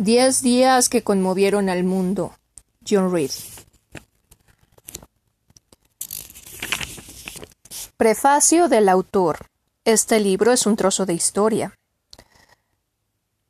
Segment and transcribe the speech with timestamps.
[0.00, 2.32] Diez días que conmovieron al mundo.
[2.88, 3.32] John Reed.
[7.96, 9.48] Prefacio del autor.
[9.84, 11.76] Este libro es un trozo de historia.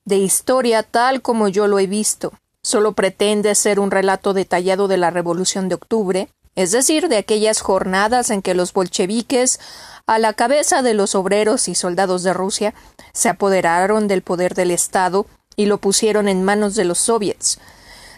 [0.07, 2.33] De historia tal como yo lo he visto.
[2.63, 7.61] Solo pretende ser un relato detallado de la Revolución de Octubre, es decir, de aquellas
[7.61, 9.61] jornadas en que los bolcheviques,
[10.07, 12.75] a la cabeza de los obreros y soldados de Rusia,
[13.13, 15.27] se apoderaron del poder del Estado
[15.59, 17.59] y lo pusieron en manos de los soviets.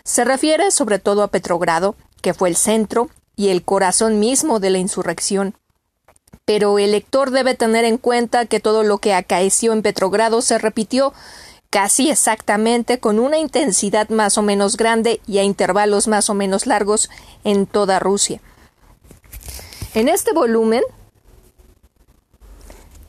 [0.04, 4.68] Se refiere sobre todo a Petrogrado, que fue el centro y el corazón mismo de
[4.68, 5.56] la insurrección.
[6.44, 10.58] Pero el lector debe tener en cuenta que todo lo que acaeció en Petrogrado se
[10.58, 11.14] repitió
[11.70, 16.66] casi exactamente con una intensidad más o menos grande y a intervalos más o menos
[16.66, 17.08] largos
[17.42, 18.42] en toda Rusia.
[19.94, 20.82] En este volumen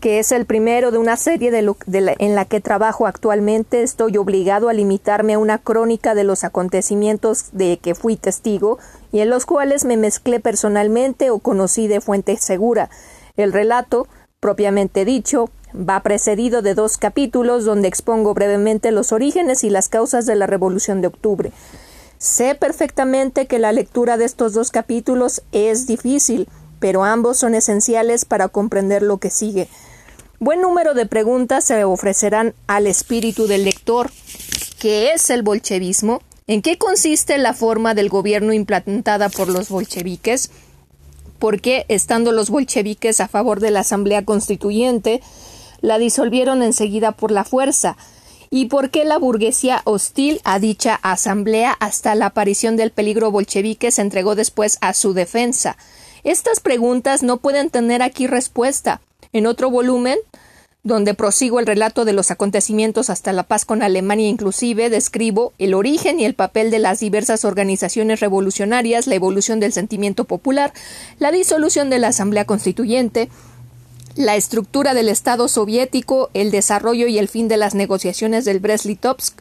[0.02, 4.74] que es el primero de una serie en la que trabajo actualmente, estoy obligado a
[4.74, 8.80] limitarme a una crónica de los acontecimientos de que fui testigo
[9.12, 12.90] y en los cuales me mezclé personalmente o conocí de fuente segura.
[13.38, 14.08] El relato,
[14.40, 20.26] propiamente dicho, va precedido de dos capítulos donde expongo brevemente los orígenes y las causas
[20.26, 21.52] de la Revolución de Octubre.
[22.18, 28.26] Sé perfectamente que la lectura de estos dos capítulos es difícil, pero ambos son esenciales
[28.26, 29.70] para comprender lo que sigue.
[30.44, 34.10] Buen número de preguntas se ofrecerán al espíritu del lector.
[34.80, 36.24] ¿Qué es el bolchevismo?
[36.48, 40.50] ¿En qué consiste la forma del gobierno implantada por los bolcheviques?
[41.38, 45.22] ¿Por qué, estando los bolcheviques a favor de la Asamblea Constituyente,
[45.80, 47.96] la disolvieron enseguida por la fuerza?
[48.50, 53.92] ¿Y por qué la burguesía hostil a dicha asamblea hasta la aparición del peligro bolchevique
[53.92, 55.78] se entregó después a su defensa?
[56.24, 59.02] Estas preguntas no pueden tener aquí respuesta.
[59.34, 60.18] En otro volumen,
[60.84, 65.74] donde prosigo el relato de los acontecimientos hasta la paz con Alemania inclusive, describo el
[65.74, 70.74] origen y el papel de las diversas organizaciones revolucionarias, la evolución del sentimiento popular,
[71.20, 73.30] la disolución de la Asamblea Constituyente,
[74.16, 79.36] la estructura del Estado soviético, el desarrollo y el fin de las negociaciones del Brest-Litovsk,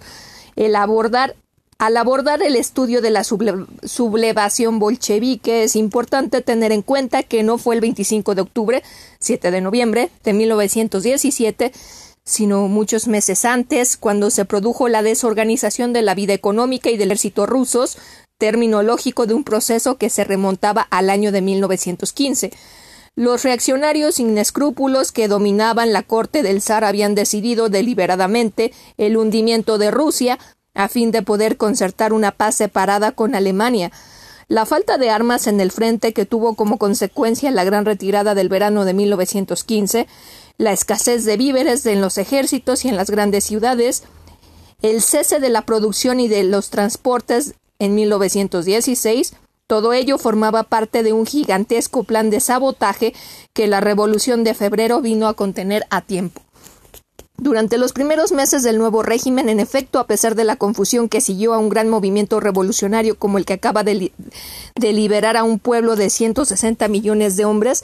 [0.56, 1.36] el abordar
[1.80, 7.56] al abordar el estudio de la sublevación bolchevique, es importante tener en cuenta que no
[7.56, 8.82] fue el 25 de octubre,
[9.18, 11.72] 7 de noviembre de 1917,
[12.22, 17.12] sino muchos meses antes, cuando se produjo la desorganización de la vida económica y del
[17.12, 17.96] ejército rusos,
[18.36, 22.50] término lógico de un proceso que se remontaba al año de 1915.
[23.16, 29.78] Los reaccionarios sin escrúpulos que dominaban la corte del zar habían decidido deliberadamente el hundimiento
[29.78, 30.38] de Rusia
[30.74, 33.90] a fin de poder concertar una paz separada con Alemania.
[34.48, 38.48] La falta de armas en el frente que tuvo como consecuencia la gran retirada del
[38.48, 40.06] verano de 1915,
[40.58, 44.02] la escasez de víveres en los ejércitos y en las grandes ciudades,
[44.82, 49.34] el cese de la producción y de los transportes en 1916,
[49.66, 53.14] todo ello formaba parte de un gigantesco plan de sabotaje
[53.52, 56.42] que la Revolución de Febrero vino a contener a tiempo.
[57.40, 61.22] Durante los primeros meses del nuevo régimen, en efecto, a pesar de la confusión que
[61.22, 64.12] siguió a un gran movimiento revolucionario como el que acaba de,
[64.78, 67.82] liberar a un pueblo de 160 millones de hombres,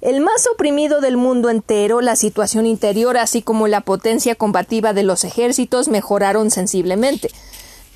[0.00, 5.02] el más oprimido del mundo entero, la situación interior, así como la potencia combativa de
[5.02, 7.28] los ejércitos, mejoraron sensiblemente.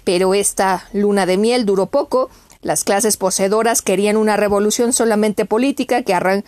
[0.04, 2.28] Pero esta luna de miel duró poco.
[2.60, 6.44] Las clases poseedoras querían una revolución solamente política que arran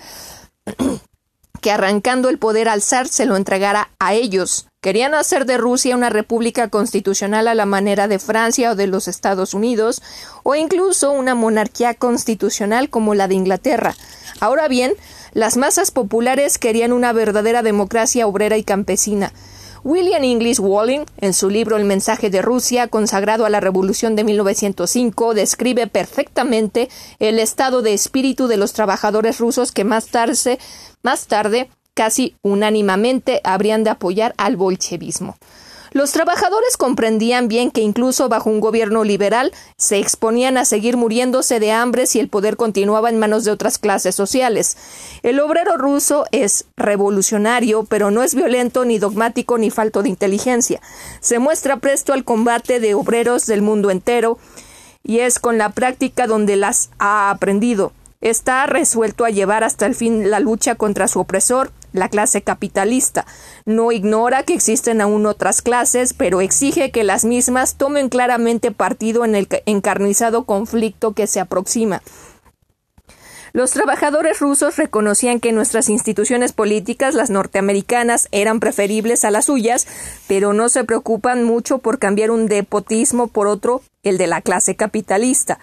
[1.60, 4.66] que arrancando el poder al zar se lo entregara a ellos.
[4.80, 9.06] Querían hacer de Rusia una república constitucional a la manera de Francia o de los
[9.06, 10.02] Estados Unidos,
[10.42, 13.94] o incluso una monarquía constitucional como la de Inglaterra.
[14.40, 14.94] Ahora bien,
[15.34, 19.32] las masas populares querían una verdadera democracia obrera y campesina.
[19.84, 24.22] William English Walling, en su libro El mensaje de Rusia, consagrado a la Revolución de
[24.22, 26.88] 1905, describe perfectamente
[27.18, 30.60] el estado de espíritu de los trabajadores rusos que más tarde,
[31.02, 35.36] más tarde casi unánimemente habrían de apoyar al bolchevismo.
[35.92, 41.60] Los trabajadores comprendían bien que incluso bajo un gobierno liberal se exponían a seguir muriéndose
[41.60, 44.78] de hambre si el poder continuaba en manos de otras clases sociales.
[45.22, 50.80] El obrero ruso es revolucionario, pero no es violento ni dogmático ni falto de inteligencia.
[51.20, 54.38] Se muestra presto al combate de obreros del mundo entero
[55.04, 57.92] y es con la práctica donde las ha aprendido.
[58.22, 63.26] Está resuelto a llevar hasta el fin la lucha contra su opresor, la clase capitalista.
[63.64, 69.24] No ignora que existen aún otras clases, pero exige que las mismas tomen claramente partido
[69.24, 72.02] en el encarnizado conflicto que se aproxima.
[73.54, 79.86] Los trabajadores rusos reconocían que nuestras instituciones políticas, las norteamericanas, eran preferibles a las suyas,
[80.26, 84.74] pero no se preocupan mucho por cambiar un depotismo por otro, el de la clase
[84.74, 85.58] capitalista.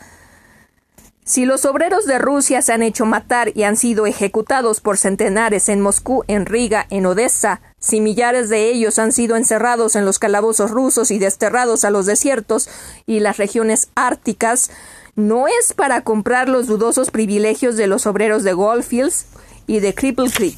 [1.29, 5.69] Si los obreros de Rusia se han hecho matar y han sido ejecutados por centenares
[5.69, 10.17] en Moscú, en Riga, en Odessa, si millares de ellos han sido encerrados en los
[10.17, 12.67] calabozos rusos y desterrados a los desiertos
[13.05, 14.71] y las regiones árticas,
[15.15, 19.27] no es para comprar los dudosos privilegios de los obreros de Goldfields
[19.67, 20.57] y de Cripple Creek.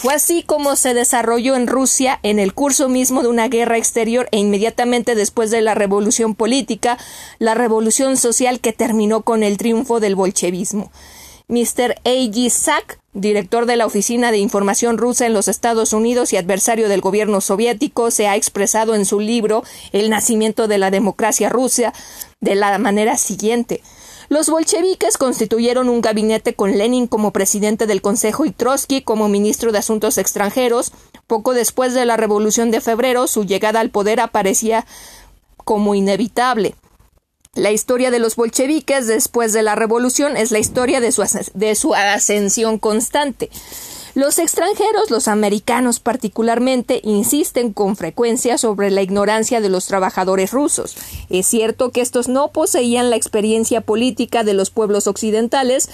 [0.00, 4.30] Fue así como se desarrolló en Rusia en el curso mismo de una guerra exterior
[4.32, 6.96] e inmediatamente después de la revolución política,
[7.38, 10.90] la revolución social que terminó con el triunfo del bolchevismo.
[11.48, 11.96] Mr.
[12.04, 12.08] A.
[12.08, 12.48] G.
[12.48, 17.02] Sack, director de la Oficina de Información Rusa en los Estados Unidos y adversario del
[17.02, 21.92] gobierno soviético, se ha expresado en su libro El nacimiento de la democracia rusa
[22.40, 23.82] de la manera siguiente.
[24.30, 29.72] Los bolcheviques constituyeron un gabinete con Lenin como presidente del Consejo y Trotsky como ministro
[29.72, 30.92] de Asuntos Extranjeros.
[31.26, 34.86] Poco después de la Revolución de Febrero, su llegada al poder aparecía
[35.56, 36.76] como inevitable.
[37.54, 41.24] La historia de los bolcheviques después de la revolución es la historia de su,
[41.54, 43.50] de su ascensión constante.
[44.14, 50.96] Los extranjeros, los americanos particularmente, insisten con frecuencia sobre la ignorancia de los trabajadores rusos.
[51.28, 55.88] Es cierto que estos no poseían la experiencia política de los pueblos occidentales,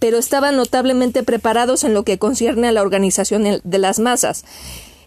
[0.00, 4.44] pero estaban notablemente preparados en lo que concierne a la organización de las masas.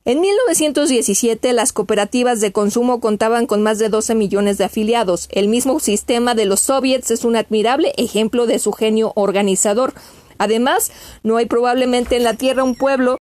[0.05, 5.29] En 1917 las cooperativas de consumo contaban con más de 12 millones de afiliados.
[5.31, 9.93] El mismo sistema de los soviets es un admirable ejemplo de su genio organizador.
[10.37, 10.91] Además,
[11.23, 13.17] no hay probablemente en la Tierra un pueblo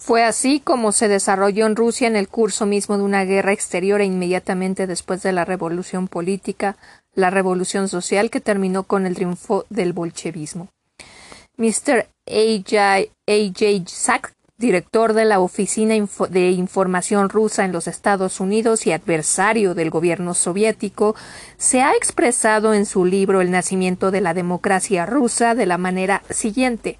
[0.00, 4.00] fue así como se desarrolló en Rusia en el curso mismo de una guerra exterior
[4.00, 6.76] e inmediatamente después de la revolución política,
[7.14, 10.68] la revolución social que terminó con el triunfo del bolchevismo.
[11.58, 12.06] Mr.
[12.26, 13.02] A.
[13.26, 13.82] J.
[13.86, 15.94] Sack director de la Oficina
[16.30, 21.14] de Información rusa en los Estados Unidos y adversario del gobierno soviético,
[21.56, 26.24] se ha expresado en su libro El nacimiento de la democracia rusa de la manera
[26.30, 26.98] siguiente.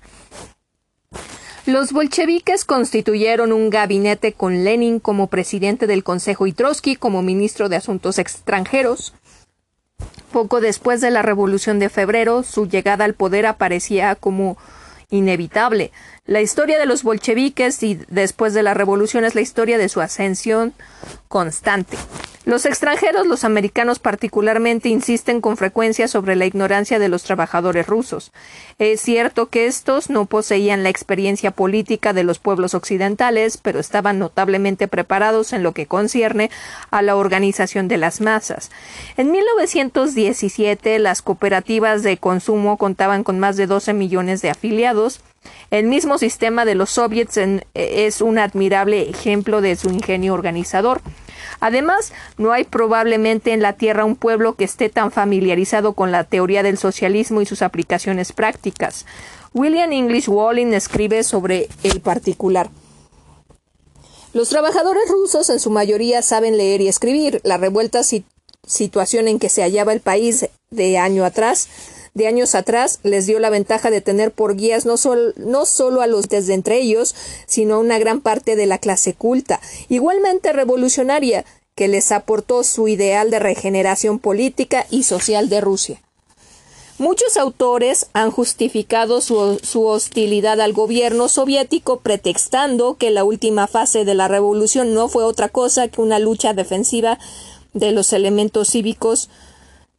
[1.66, 7.68] Los bolcheviques constituyeron un gabinete con Lenin como presidente del Consejo y Trotsky como ministro
[7.68, 9.14] de Asuntos Extranjeros.
[10.32, 14.56] Poco después de la Revolución de Febrero, su llegada al poder aparecía como
[15.10, 15.90] inevitable.
[16.28, 20.02] La historia de los bolcheviques y después de la revolución es la historia de su
[20.02, 20.74] ascensión
[21.26, 21.96] constante.
[22.44, 28.30] Los extranjeros, los americanos particularmente, insisten con frecuencia sobre la ignorancia de los trabajadores rusos.
[28.78, 34.18] Es cierto que estos no poseían la experiencia política de los pueblos occidentales, pero estaban
[34.18, 36.50] notablemente preparados en lo que concierne
[36.90, 38.70] a la organización de las masas.
[39.16, 45.22] En 1917, las cooperativas de consumo contaban con más de 12 millones de afiliados,
[45.70, 47.38] el mismo sistema de los soviets
[47.74, 51.02] es un admirable ejemplo de su ingenio organizador.
[51.60, 56.24] Además, no hay probablemente en la Tierra un pueblo que esté tan familiarizado con la
[56.24, 59.06] teoría del socialismo y sus aplicaciones prácticas.
[59.52, 62.70] William English Walling escribe sobre el particular.
[64.32, 67.40] Los trabajadores rusos en su mayoría saben leer y escribir.
[67.44, 68.02] La revuelta
[68.66, 71.68] situación en que se hallaba el país de año atrás
[72.18, 74.96] de años atrás les dio la ventaja de tener por guías no,
[75.36, 77.14] no solo a los desde entre ellos,
[77.46, 82.88] sino a una gran parte de la clase culta, igualmente revolucionaria, que les aportó su
[82.88, 86.02] ideal de regeneración política y social de Rusia.
[86.98, 94.04] Muchos autores han justificado su, su, hostilidad al gobierno soviético pretextando que la última fase
[94.04, 97.20] de la revolución no fue otra cosa que una lucha defensiva
[97.74, 99.30] de los elementos cívicos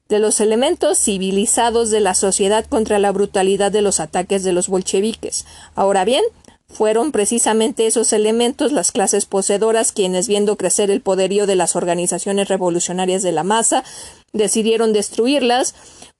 [0.09, 4.67] de los elementos civilizados de la sociedad contra la brutalidad de los ataques de los
[4.67, 5.45] bolcheviques.
[5.75, 6.23] Ahora bien,
[6.67, 12.47] fueron precisamente esos elementos las clases poseedoras quienes, viendo crecer el poderío de las organizaciones
[12.47, 13.83] revolucionarias de la masa,
[14.33, 15.73] decidieron destruirlas,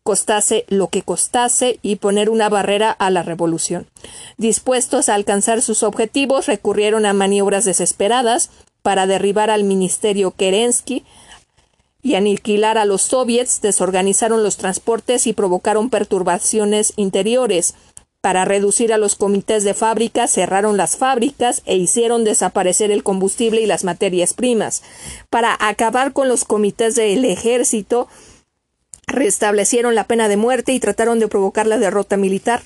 [0.03, 3.87] costase lo que costase, y poner una barrera a la revolución.
[4.37, 8.49] Dispuestos a alcanzar sus objetivos, recurrieron a maniobras desesperadas
[8.81, 11.05] para derribar al ministerio Kerensky,
[12.01, 17.75] y aniquilar a los soviets, desorganizaron los transportes y provocaron perturbaciones interiores.
[18.21, 23.61] Para reducir a los comités de fábrica, cerraron las fábricas e hicieron desaparecer el combustible
[23.61, 24.83] y las materias primas.
[25.29, 28.09] Para acabar con los comités del ejército,
[29.07, 32.61] restablecieron la pena de muerte y trataron de provocar la derrota militar.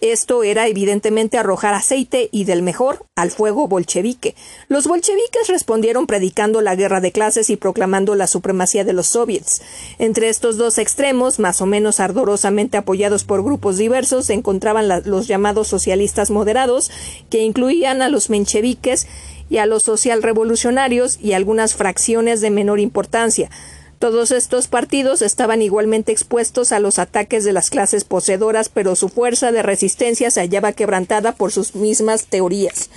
[0.00, 4.34] Esto era evidentemente arrojar aceite y del mejor al fuego bolchevique.
[4.66, 9.62] Los bolcheviques respondieron predicando la guerra de clases y proclamando la supremacía de los soviets.
[10.00, 15.28] Entre estos dos extremos, más o menos ardorosamente apoyados por grupos diversos, se encontraban los
[15.28, 16.90] llamados socialistas moderados,
[17.30, 19.06] que incluían a los mencheviques
[19.48, 23.48] y a los socialrevolucionarios y algunas fracciones de menor importancia.
[23.98, 29.08] Todos estos partidos estaban igualmente expuestos a los ataques de las clases poseedoras, pero su
[29.08, 32.90] fuerza de resistencia se hallaba quebrantada por sus mismas teorías.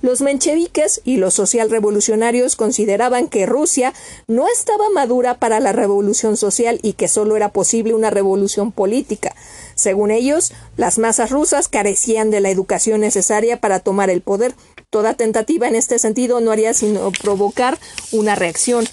[0.00, 3.94] Los mencheviques y los socialrevolucionarios consideraban que Rusia
[4.26, 9.34] no estaba madura para la revolución social y que solo era posible una revolución política.
[9.74, 14.54] Según ellos, las masas rusas carecían de la educación necesaria para tomar el poder.
[14.90, 17.78] Toda tentativa en este sentido no haría sino provocar
[18.12, 18.86] una reacción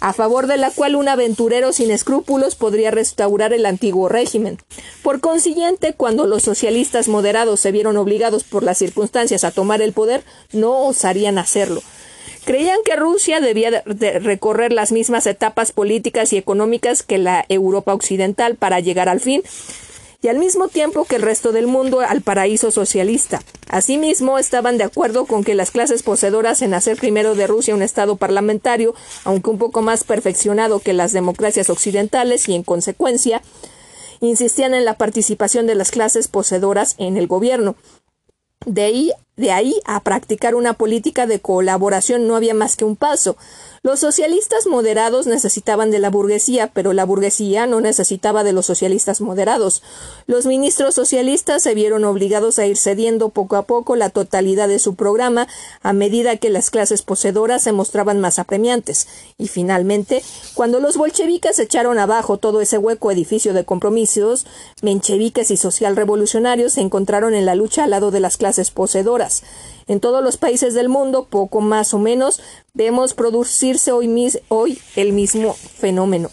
[0.00, 4.58] a favor de la cual un aventurero sin escrúpulos podría restaurar el antiguo régimen.
[5.02, 9.92] Por consiguiente, cuando los socialistas moderados se vieron obligados por las circunstancias a tomar el
[9.92, 11.82] poder, no osarían hacerlo.
[12.44, 18.54] Creían que Rusia debía recorrer las mismas etapas políticas y económicas que la Europa occidental
[18.54, 19.42] para llegar al fin,
[20.22, 23.42] y al mismo tiempo que el resto del mundo al paraíso socialista.
[23.68, 27.82] Asimismo, estaban de acuerdo con que las clases poseedoras en hacer primero de Rusia un
[27.82, 28.94] Estado parlamentario,
[29.24, 33.42] aunque un poco más perfeccionado que las democracias occidentales y, en consecuencia,
[34.20, 37.76] insistían en la participación de las clases poseedoras en el gobierno.
[38.64, 42.96] De ahí, de ahí a practicar una política de colaboración no había más que un
[42.96, 43.36] paso.
[43.82, 49.20] Los socialistas moderados necesitaban de la burguesía, pero la burguesía no necesitaba de los socialistas
[49.20, 49.82] moderados.
[50.26, 54.78] Los ministros socialistas se vieron obligados a ir cediendo poco a poco la totalidad de
[54.78, 55.46] su programa
[55.82, 59.06] a medida que las clases poseedoras se mostraban más apremiantes.
[59.36, 60.22] Y finalmente,
[60.54, 64.46] cuando los bolcheviques echaron abajo todo ese hueco edificio de compromisos,
[64.82, 69.25] mencheviques y socialrevolucionarios se encontraron en la lucha al lado de las clases poseedoras.
[69.88, 72.40] En todos los países del mundo, poco más o menos,
[72.74, 76.30] vemos producirse hoy, el mismo fenómeno.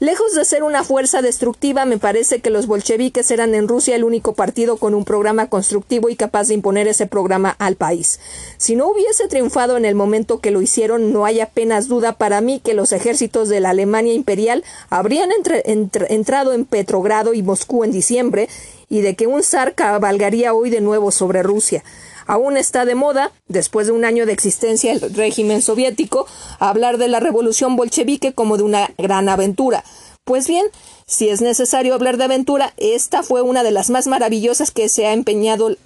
[0.00, 4.04] Lejos de ser una fuerza destructiva, me parece que los bolcheviques eran en Rusia el
[4.04, 8.18] único partido con un programa constructivo y capaz de imponer ese programa al país.
[8.58, 12.40] Si no hubiese triunfado en el momento que lo hicieron, no hay apenas duda para
[12.40, 15.30] mí que los ejércitos de la Alemania imperial habrían
[15.64, 18.48] entrado en Petrogrado y Moscú en diciembre
[18.88, 21.84] y de que un zar cabalgaría hoy de nuevo sobre Rusia.
[22.26, 26.26] Aún está de moda, después de un año de existencia del régimen soviético,
[26.58, 29.84] hablar de la revolución bolchevique como de una gran aventura.
[30.24, 30.64] Pues bien,
[31.06, 35.06] si es necesario hablar de aventura, esta fue una de las más maravillosas que se
[35.06, 35.76] ha empeñado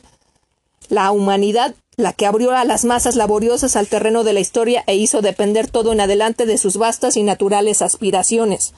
[0.89, 4.95] la humanidad, la que abrió a las masas laboriosas al terreno de la historia e
[4.95, 8.75] hizo depender todo en adelante de sus vastas y naturales aspiraciones.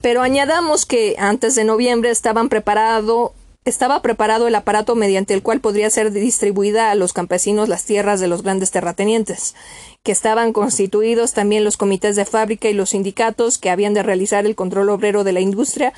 [0.00, 3.32] Pero añadamos que antes de noviembre estaban preparados
[3.64, 8.20] estaba preparado el aparato mediante el cual podría ser distribuida a los campesinos las tierras
[8.20, 9.54] de los grandes terratenientes,
[10.02, 14.46] que estaban constituidos también los comités de fábrica y los sindicatos que habían de realizar
[14.46, 15.92] el control obrero de la industria,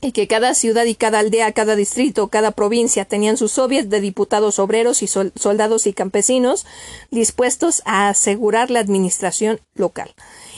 [0.00, 4.00] y que cada ciudad y cada aldea, cada distrito, cada provincia tenían sus soviets de
[4.00, 6.66] diputados obreros y soldados y campesinos
[7.10, 10.12] dispuestos a asegurar la administración local.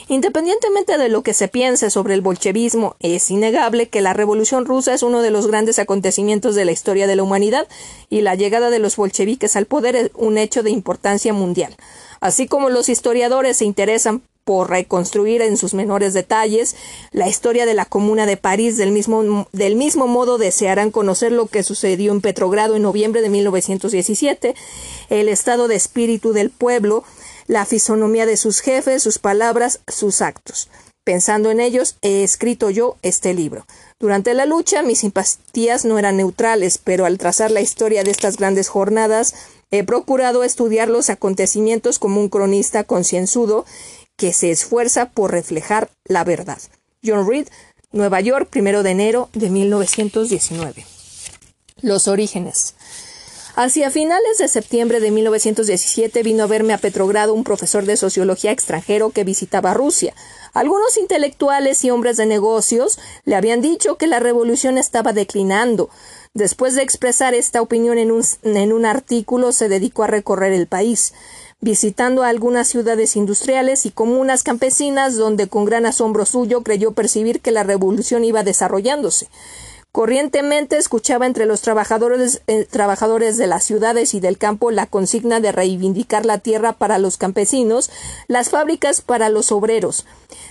[0.07, 4.93] Independientemente de lo que se piense sobre el bolchevismo, es innegable que la Revolución rusa
[4.93, 7.67] es uno de los grandes acontecimientos de la historia de la humanidad
[8.09, 11.75] y la llegada de los bolcheviques al poder es un hecho de importancia mundial.
[12.19, 16.75] Así como los historiadores se interesan por reconstruir en sus menores detalles
[17.11, 21.47] la historia de la Comuna de París del mismo, del mismo modo desearán conocer lo
[21.47, 24.53] que sucedió en Petrogrado en noviembre de 1917,
[25.09, 27.03] el estado de espíritu del pueblo,
[27.47, 30.69] la fisonomía de sus jefes, sus palabras, sus actos.
[31.03, 33.65] Pensando en ellos, he escrito yo este libro.
[33.99, 38.37] Durante la lucha, mis simpatías no eran neutrales, pero al trazar la historia de estas
[38.37, 39.35] grandes jornadas,
[39.69, 43.65] he procurado estudiar los acontecimientos como un cronista concienzudo
[44.17, 46.59] que se esfuerza por reflejar la verdad.
[47.03, 47.47] John Reed,
[47.91, 50.85] Nueva York, primero de enero de 1919.
[51.81, 52.73] Los orígenes.
[53.57, 58.51] Hacia finales de septiembre de 1917 vino a verme a Petrogrado un profesor de sociología
[58.51, 60.13] extranjero que visitaba Rusia.
[60.53, 65.89] Algunos intelectuales y hombres de negocios le habían dicho que la revolución estaba declinando.
[66.33, 70.67] Después de expresar esta opinión en un, en un artículo, se dedicó a recorrer el
[70.67, 71.13] país
[71.61, 77.51] visitando algunas ciudades industriales y comunas campesinas donde con gran asombro suyo creyó percibir que
[77.51, 79.29] la revolución iba desarrollándose.
[79.95, 85.39] Corrientemente escuchaba entre los trabajadores, eh, trabajadores de las ciudades y del campo la consigna
[85.39, 87.89] de reivindicar la tierra para los campesinos,
[88.27, 90.05] las fábricas para los obreros.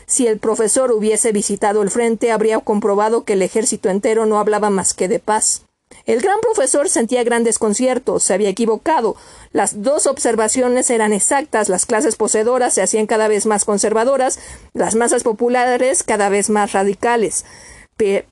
[0.06, 4.70] Si el profesor hubiese visitado el frente, habría comprobado que el ejército entero no hablaba
[4.70, 5.64] más que de paz.
[6.06, 9.14] El gran profesor sentía gran desconcierto, se había equivocado.
[9.52, 14.38] Las dos observaciones eran exactas, las clases poseedoras se hacían cada vez más conservadoras,
[14.72, 17.44] las masas populares cada vez más radicales.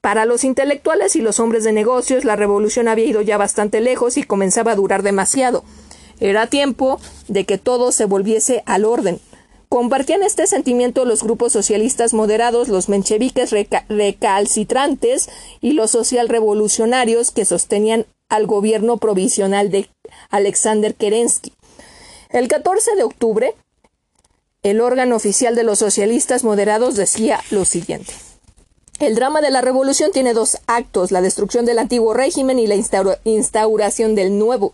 [0.01, 4.17] Para los intelectuales y los hombres de negocios la revolución había ido ya bastante lejos
[4.17, 5.63] y comenzaba a durar demasiado.
[6.19, 9.21] Era tiempo de que todo se volviese al orden.
[9.69, 13.55] Compartían este sentimiento los grupos socialistas moderados, los mencheviques
[13.89, 19.89] recalcitrantes y los socialrevolucionarios que sostenían al gobierno provisional de
[20.31, 21.53] Alexander Kerensky.
[22.31, 23.55] El 14 de octubre,
[24.63, 28.13] el órgano oficial de los socialistas moderados decía lo siguiente.
[29.03, 32.77] El drama de la revolución tiene dos actos, la destrucción del antiguo régimen y la
[33.25, 34.73] instauración del nuevo.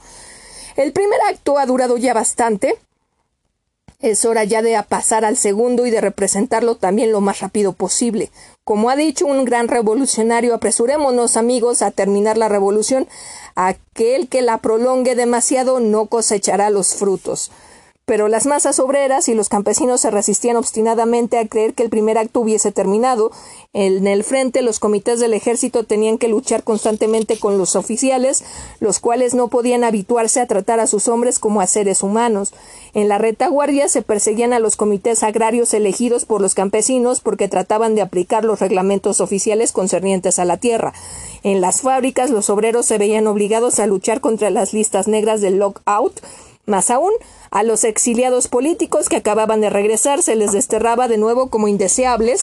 [0.76, 2.76] El primer acto ha durado ya bastante,
[4.00, 8.30] es hora ya de pasar al segundo y de representarlo también lo más rápido posible.
[8.64, 13.08] Como ha dicho un gran revolucionario, apresurémonos, amigos, a terminar la revolución.
[13.54, 17.50] Aquel que la prolongue demasiado no cosechará los frutos
[18.08, 22.16] pero las masas obreras y los campesinos se resistían obstinadamente a creer que el primer
[22.16, 23.30] acto hubiese terminado.
[23.74, 28.44] En el frente los comités del ejército tenían que luchar constantemente con los oficiales,
[28.80, 32.54] los cuales no podían habituarse a tratar a sus hombres como a seres humanos.
[32.94, 37.94] En la retaguardia se perseguían a los comités agrarios elegidos por los campesinos porque trataban
[37.94, 40.94] de aplicar los reglamentos oficiales concernientes a la tierra.
[41.42, 45.58] En las fábricas los obreros se veían obligados a luchar contra las listas negras del
[45.58, 46.22] lockout
[46.68, 47.12] más aún,
[47.50, 52.42] a los exiliados políticos que acababan de regresar se les desterraba de nuevo como indeseables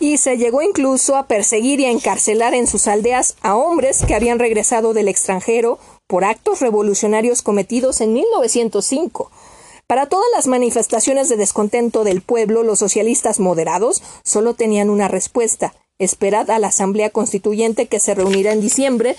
[0.00, 4.14] y se llegó incluso a perseguir y a encarcelar en sus aldeas a hombres que
[4.14, 5.78] habían regresado del extranjero
[6.08, 9.30] por actos revolucionarios cometidos en 1905.
[9.86, 15.74] Para todas las manifestaciones de descontento del pueblo, los socialistas moderados solo tenían una respuesta
[16.02, 19.14] Esperad a la Asamblea Constituyente que se reunirá en diciembre.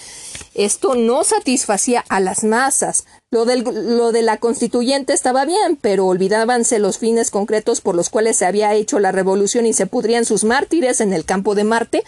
[0.55, 3.05] Esto no satisfacía a las masas.
[3.31, 8.38] Lo, lo de la constituyente estaba bien, pero olvidábanse los fines concretos por los cuales
[8.38, 12.03] se había hecho la revolución y se pudrían sus mártires en el campo de Marte.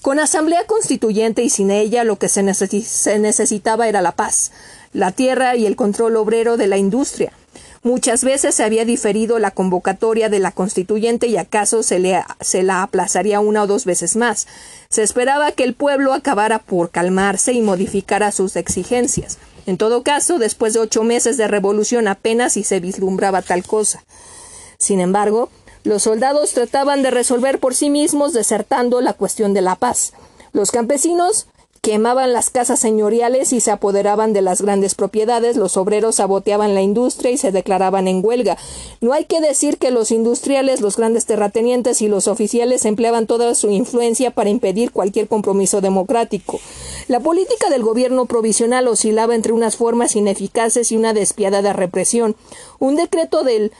[0.00, 4.52] Con asamblea constituyente y sin ella lo que se, se necesitaba era la paz,
[4.92, 7.32] la tierra y el control obrero de la industria.
[7.84, 12.62] Muchas veces se había diferido la convocatoria de la constituyente y acaso se, le, se
[12.62, 14.46] la aplazaría una o dos veces más.
[14.88, 19.38] Se esperaba que el pueblo acabara por calmarse y modificara sus exigencias.
[19.66, 24.04] En todo caso, después de ocho meses de revolución apenas si se vislumbraba tal cosa.
[24.78, 25.50] Sin embargo,
[25.82, 30.12] los soldados trataban de resolver por sí mismos desertando la cuestión de la paz.
[30.52, 31.48] Los campesinos
[31.82, 36.80] quemaban las casas señoriales y se apoderaban de las grandes propiedades, los obreros saboteaban la
[36.80, 38.56] industria y se declaraban en huelga.
[39.00, 43.56] No hay que decir que los industriales, los grandes terratenientes y los oficiales empleaban toda
[43.56, 46.60] su influencia para impedir cualquier compromiso democrático.
[47.08, 52.36] La política del gobierno provisional oscilaba entre unas formas ineficaces y una despiadada represión.
[52.78, 53.72] Un decreto del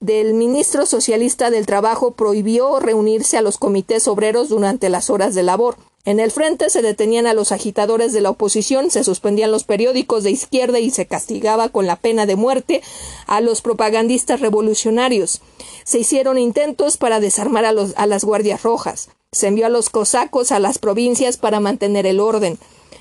[0.00, 5.42] del ministro socialista del Trabajo prohibió reunirse a los comités obreros durante las horas de
[5.42, 5.76] labor.
[6.04, 10.24] En el frente se detenían a los agitadores de la oposición, se suspendían los periódicos
[10.24, 12.82] de izquierda y se castigaba con la pena de muerte
[13.26, 15.42] a los propagandistas revolucionarios.
[15.84, 19.10] Se hicieron intentos para desarmar a, a las guardias rojas.
[19.32, 22.58] Se envió a los cosacos a las provincias para mantener el orden.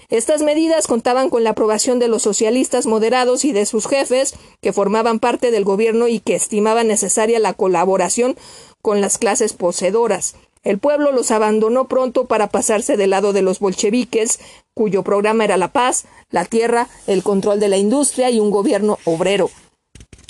[0.09, 4.73] Estas medidas contaban con la aprobación de los socialistas moderados y de sus jefes, que
[4.73, 8.35] formaban parte del gobierno y que estimaban necesaria la colaboración
[8.81, 10.33] con las clases poseedoras.
[10.63, 14.39] El pueblo los abandonó pronto para pasarse del lado de los bolcheviques,
[14.73, 18.97] cuyo programa era la paz, la tierra, el control de la industria y un gobierno
[19.05, 19.51] obrero.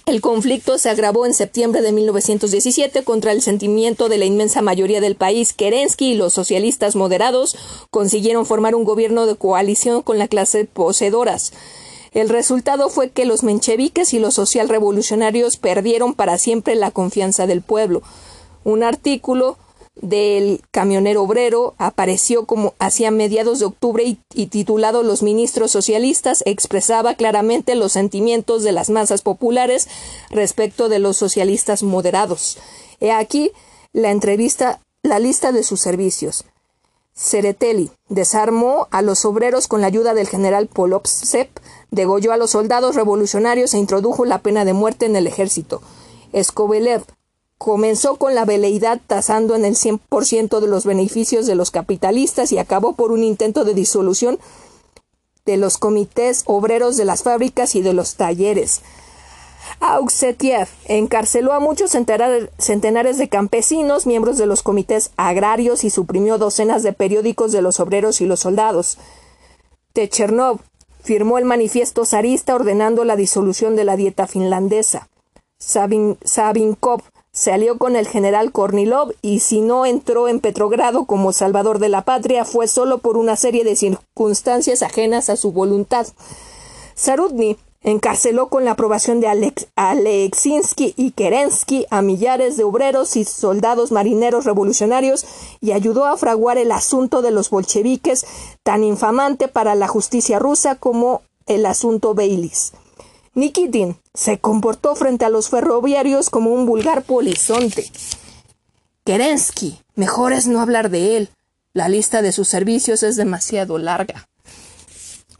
[0.10, 5.02] El conflicto se agravó en septiembre de 1917 contra el sentimiento de la inmensa mayoría
[5.02, 5.54] del país.
[5.54, 7.56] Kerensky y los socialistas moderados
[7.92, 11.54] consiguieron formar un gobierno de coalición con la clase poseedoras.
[12.12, 17.62] El resultado fue que los mencheviques y los socialrevolucionarios perdieron para siempre la confianza del
[17.62, 18.02] pueblo.
[18.64, 19.60] Un artículo
[20.02, 27.16] del camionero obrero apareció como hacia mediados de octubre y, titulado Los ministros socialistas expresaba
[27.16, 29.88] claramente los sentimientos de las masas populares
[30.30, 32.58] respecto de los socialistas moderados.
[33.00, 33.52] He aquí
[33.94, 36.46] la entrevista, la lista de sus servicios.
[37.14, 41.50] Sereteli desarmó a los obreros con la ayuda del general Polovtsev,
[41.92, 45.82] degolló a los soldados revolucionarios e introdujo la pena de muerte en el ejército.
[46.42, 47.04] Skobelev
[47.60, 52.58] Comenzó con la veleidad tasando en el 100% de los beneficios de los capitalistas y
[52.58, 54.40] acabó por un intento de disolución
[55.46, 58.82] de los comités obreros de las fábricas y de los talleres.
[59.82, 66.82] Auxetiev encarceló a muchos centenares de campesinos, miembros de los comités agrarios y suprimió docenas
[66.82, 68.98] de periódicos de los obreros y los soldados.
[69.92, 70.60] Techernov
[71.04, 75.10] firmó el manifiesto zarista ordenando la disolución de la dieta finlandesa.
[75.58, 77.02] Savinkov
[77.40, 81.88] se alió con el general Kornilov y si no entró en Petrogrado como salvador de
[81.88, 86.06] la patria fue solo por una serie de circunstancias ajenas a su voluntad.
[86.96, 89.68] Sarudny encarceló con la aprobación de Alex
[90.98, 95.26] y Kerensky a millares de obreros y soldados marineros revolucionarios
[95.62, 98.26] y ayudó a fraguar el asunto de los bolcheviques
[98.64, 102.74] tan infamante para la justicia rusa como el asunto Beilis.
[103.40, 107.90] Nikitin se comportó frente a los ferroviarios como un vulgar polizonte.
[109.06, 111.30] Kerensky, mejor es no hablar de él.
[111.74, 114.28] La lista de sus servicios es demasiado larga.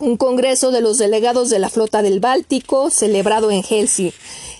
[0.02, 4.16] Un congreso de los delegados de la flota del Báltico, celebrado en Helsinki,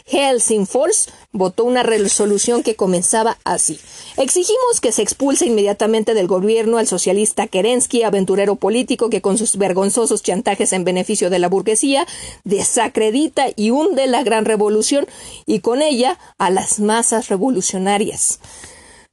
[0.06, 3.80] Helsingfors, votó una resolución que comenzaba así.
[4.18, 9.56] Exigimos que se expulse inmediatamente del gobierno al socialista Kerensky, aventurero político que con sus
[9.56, 12.06] vergonzosos chantajes en beneficio de la burguesía
[12.44, 15.08] desacredita y hunde la gran revolución
[15.46, 18.42] y con ella a las masas revolucionarias.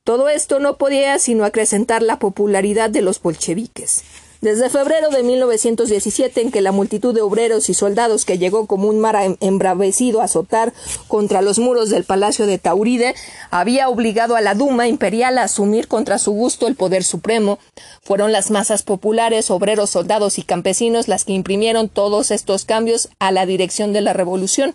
[0.03, 4.03] Todo esto no podía sino acrecentar la popularidad de los bolcheviques.
[4.43, 8.89] Desde febrero de 1917, en que la multitud de obreros y soldados que llegó como
[8.89, 10.75] un mar em-, embravecido a azotar
[11.09, 13.15] contra los muros del palacio de Tauride,
[13.51, 17.59] había obligado a la Duma imperial a asumir contra su gusto el poder supremo,
[18.03, 23.33] fueron las masas populares, obreros, soldados y campesinos las que imprimieron todos estos cambios a
[23.33, 24.75] la dirección de la revolución.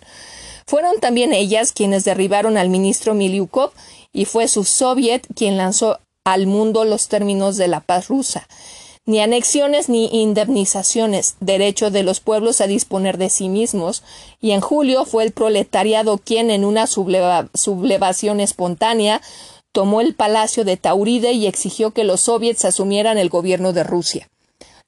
[0.65, 3.71] Fueron también ellas quienes derribaron al ministro Miliukov
[4.11, 8.47] y fue su soviet quien lanzó al mundo los términos de la paz rusa
[9.05, 14.03] ni anexiones ni indemnizaciones, derecho de los pueblos a disponer de sí mismos,
[14.39, 19.21] y en julio fue el proletariado quien, en una sublevación espontánea,
[19.71, 24.29] tomó el palacio de Tauride y exigió que los soviets asumieran el gobierno de Rusia.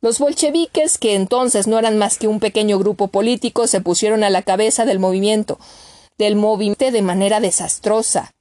[0.02, 4.30] Los bolcheviques, que entonces no eran más que un pequeño grupo político, se pusieron a
[4.30, 5.58] la cabeza del movimiento,
[6.18, 8.32] del movimiento de manera desastrosa,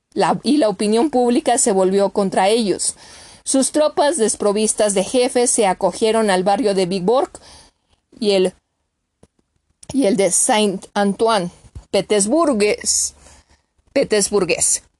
[0.42, 2.96] y la opinión pública se volvió contra ellos.
[3.44, 7.30] Sus tropas desprovistas de jefes se acogieron al barrio de Viborg
[8.18, 8.54] y el,
[9.92, 11.50] y el de Saint-Antoine,
[11.90, 13.14] Petersburgues.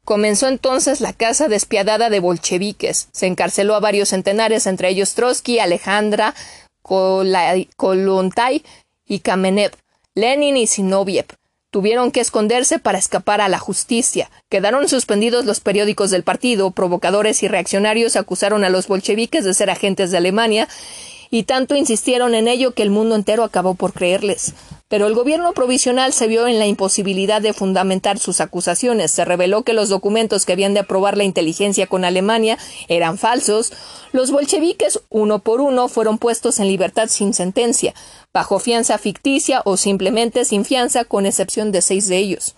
[0.05, 3.09] Comenzó entonces la caza despiadada de bolcheviques.
[3.12, 6.35] Se encarceló a varios centenares, entre ellos Trotsky, Alejandra,
[6.83, 8.64] Kolontay
[9.07, 9.72] y Kamenev,
[10.14, 11.26] Lenin y Sinoviev.
[11.73, 14.31] Tuvieron que esconderse para escapar a la justicia.
[14.51, 16.71] Quedaron suspendidos los periódicos del partido.
[16.71, 20.69] Provocadores y reaccionarios acusaron a los bolcheviques de ser agentes de Alemania
[21.31, 24.53] y tanto insistieron en ello que el mundo entero acabó por creerles.
[24.92, 29.11] Pero el gobierno provisional se vio en la imposibilidad de fundamentar sus acusaciones.
[29.11, 33.72] Se reveló que los documentos que habían de aprobar la inteligencia con Alemania eran falsos.
[34.12, 37.94] Los bolcheviques, uno por uno, fueron puestos en libertad sin sentencia,
[38.35, 42.55] bajo fianza ficticia o simplemente sin fianza, con excepción de seis de ellos.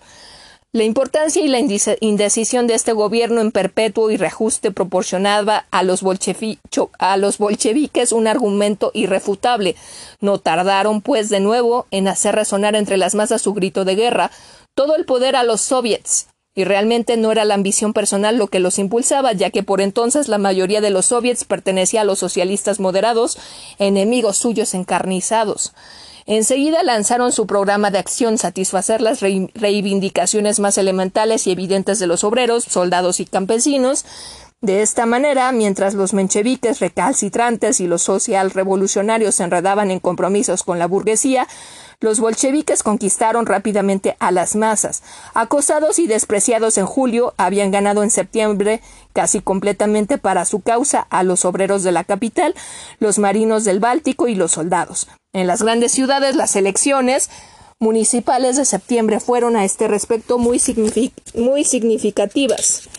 [0.75, 1.59] La importancia y la
[2.01, 6.03] indecisión de este gobierno en perpetuo y reajuste proporcionaba a los,
[6.99, 9.77] a los bolcheviques un argumento irrefutable.
[10.19, 14.31] No tardaron, pues, de nuevo en hacer resonar entre las masas su grito de guerra,
[14.73, 16.27] todo el poder a los soviets.
[16.53, 20.27] Y realmente no era la ambición personal lo que los impulsaba, ya que por entonces
[20.27, 23.37] la mayoría de los soviets pertenecía a los socialistas moderados,
[23.79, 25.73] enemigos suyos encarnizados.
[26.27, 32.23] Enseguida lanzaron su programa de acción, satisfacer las reivindicaciones más elementales y evidentes de los
[32.23, 34.05] obreros, soldados y campesinos.
[34.61, 40.63] De esta manera, mientras los mencheviques recalcitrantes y los social revolucionarios se enredaban en compromisos
[40.63, 41.47] con la burguesía,
[41.99, 45.03] los bolcheviques conquistaron rápidamente a las masas.
[45.33, 48.81] Acosados y despreciados en julio, habían ganado en septiembre
[49.13, 52.55] casi completamente para su causa a los obreros de la capital,
[52.99, 55.07] los marinos del Báltico y los soldados.
[55.33, 57.29] En las grandes ciudades, las elecciones
[57.79, 62.89] municipales de septiembre fueron a este respecto muy significativas.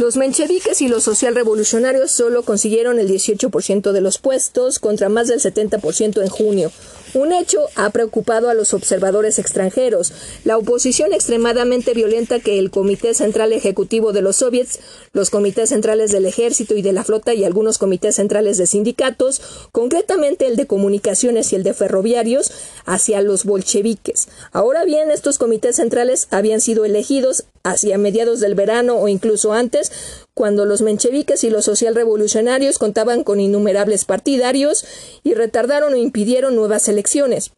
[0.00, 5.40] Los mencheviques y los socialrevolucionarios solo consiguieron el 18% de los puestos contra más del
[5.40, 6.70] 70% en junio.
[7.14, 10.12] Un hecho ha preocupado a los observadores extranjeros.
[10.44, 14.78] La oposición extremadamente violenta que el Comité Central Ejecutivo de los Soviets,
[15.14, 19.40] los comités centrales del Ejército y de la Flota y algunos comités centrales de sindicatos,
[19.72, 22.52] concretamente el de comunicaciones y el de ferroviarios,
[22.84, 24.28] hacia los bolcheviques.
[24.52, 29.92] Ahora bien, estos comités centrales habían sido elegidos hacia mediados del verano o incluso antes,
[30.34, 34.84] cuando los mencheviques y los socialrevolucionarios contaban con innumerables partidarios
[35.24, 37.52] y retardaron o impidieron nuevas elecciones.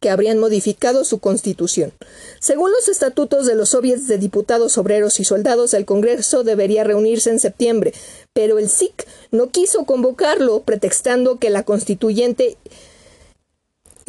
[0.00, 1.92] que habrían modificado su constitución.
[2.38, 7.30] Según los estatutos de los soviets de diputados obreros y soldados, el Congreso debería reunirse
[7.30, 7.92] en septiembre,
[8.32, 12.56] pero el SIC no quiso convocarlo, pretextando que la constituyente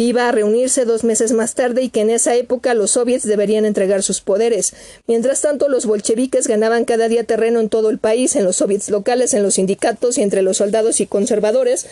[0.04, 3.66] iba a reunirse dos meses más tarde y que en esa época los soviets deberían
[3.66, 4.74] entregar sus poderes.
[5.08, 8.90] Mientras tanto, los bolcheviques ganaban cada día terreno en todo el país, en los soviets
[8.90, 11.86] locales, en los sindicatos y entre los soldados y conservadores,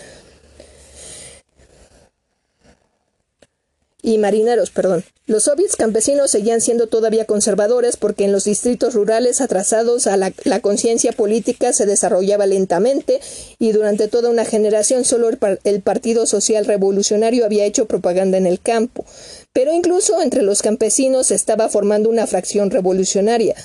[4.08, 5.04] y marineros, perdón.
[5.26, 10.32] Los soviets campesinos seguían siendo todavía conservadores porque en los distritos rurales atrasados a la,
[10.62, 13.20] conciencia política se desarrollaba lentamente
[13.60, 18.46] y durante toda una generación solo el, el Partido Social Revolucionario había hecho propaganda en
[18.46, 19.04] el campo.
[19.52, 23.56] Pero incluso entre los campesinos se estaba formando una fracción revolucionaria.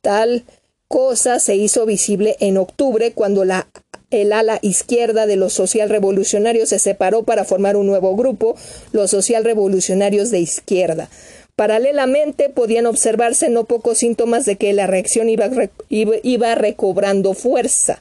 [0.00, 0.42] Tal
[0.88, 3.68] cosa se hizo visible en octubre cuando la
[4.12, 8.56] el ala izquierda de los socialrevolucionarios se separó para formar un nuevo grupo,
[8.92, 11.08] los socialrevolucionarios de izquierda.
[11.56, 15.48] Paralelamente podían observarse no pocos síntomas de que la reacción iba,
[15.90, 18.00] iba recobrando fuerza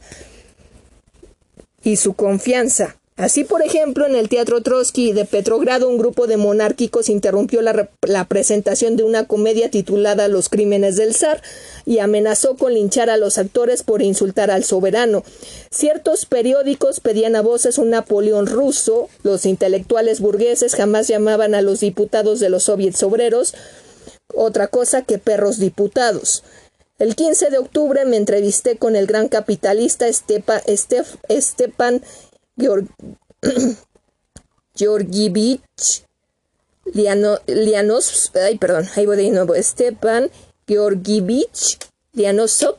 [1.84, 3.01] y su confianza.
[3.22, 8.26] Así, por ejemplo, en el Teatro Trotsky de Petrogrado, un grupo de monárquicos interrumpió la,
[8.28, 11.40] presentación de una comedia titulada Los crímenes del zar
[11.86, 15.24] y amenazó con linchar a los actores por insultar al soberano.
[15.70, 21.82] Ciertos periódicos pedían a voces un Napoleón ruso, los intelectuales burgueses jamás llamaban a los
[21.82, 23.54] diputados de los soviets obreros
[24.34, 26.44] otra cosa que perros diputados.
[26.98, 30.62] El 15 de octubre me entrevisté con el gran capitalista Estepa,
[34.76, 36.06] Georgievich
[36.94, 40.30] Lianos, ay, perdón, ahí voy de nuevo, Stepan
[40.68, 41.80] Georgievich
[42.14, 42.78] Lianosov,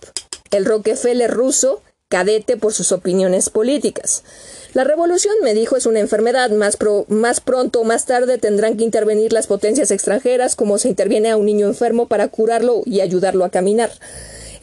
[0.51, 4.23] el Rockefeller ruso, cadete por sus opiniones políticas.
[4.75, 6.51] La revolución, me dijo, es una enfermedad.
[6.51, 11.31] Más, más pronto o más tarde tendrán que intervenir las potencias extranjeras, como se interviene
[11.31, 13.91] a un niño enfermo para curarlo y ayudarlo a caminar.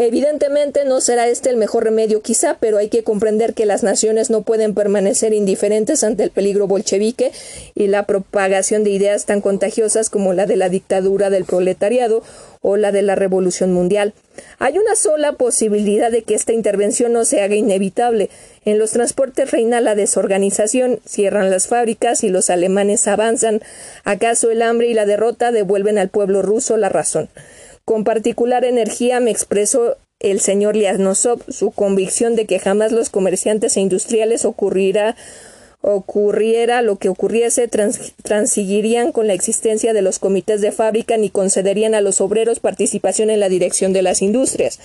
[0.01, 4.29] Evidentemente no será este el mejor remedio quizá, pero hay que comprender que las naciones
[4.29, 7.33] no pueden permanecer indiferentes ante el peligro bolchevique
[7.75, 12.23] y la propagación de ideas tan contagiosas como la de la dictadura del proletariado
[12.61, 14.13] o la de la revolución mundial.
[14.57, 18.29] Hay una sola posibilidad de que esta intervención no se haga inevitable.
[18.63, 23.61] En los transportes reina la desorganización, cierran las fábricas y los alemanes avanzan.
[24.05, 27.27] ¿Acaso el hambre y la derrota devuelven al pueblo ruso la razón?
[27.89, 33.75] Con particular energía me expresó el señor Liasnosov su convicción de que jamás los comerciantes
[33.77, 35.15] e industriales ocurrirá
[35.81, 41.95] ocurriera lo que ocurriese, transigirían con la existencia de los comités de fábrica ni concederían
[41.95, 44.77] a los obreros participación en la dirección de las industrias.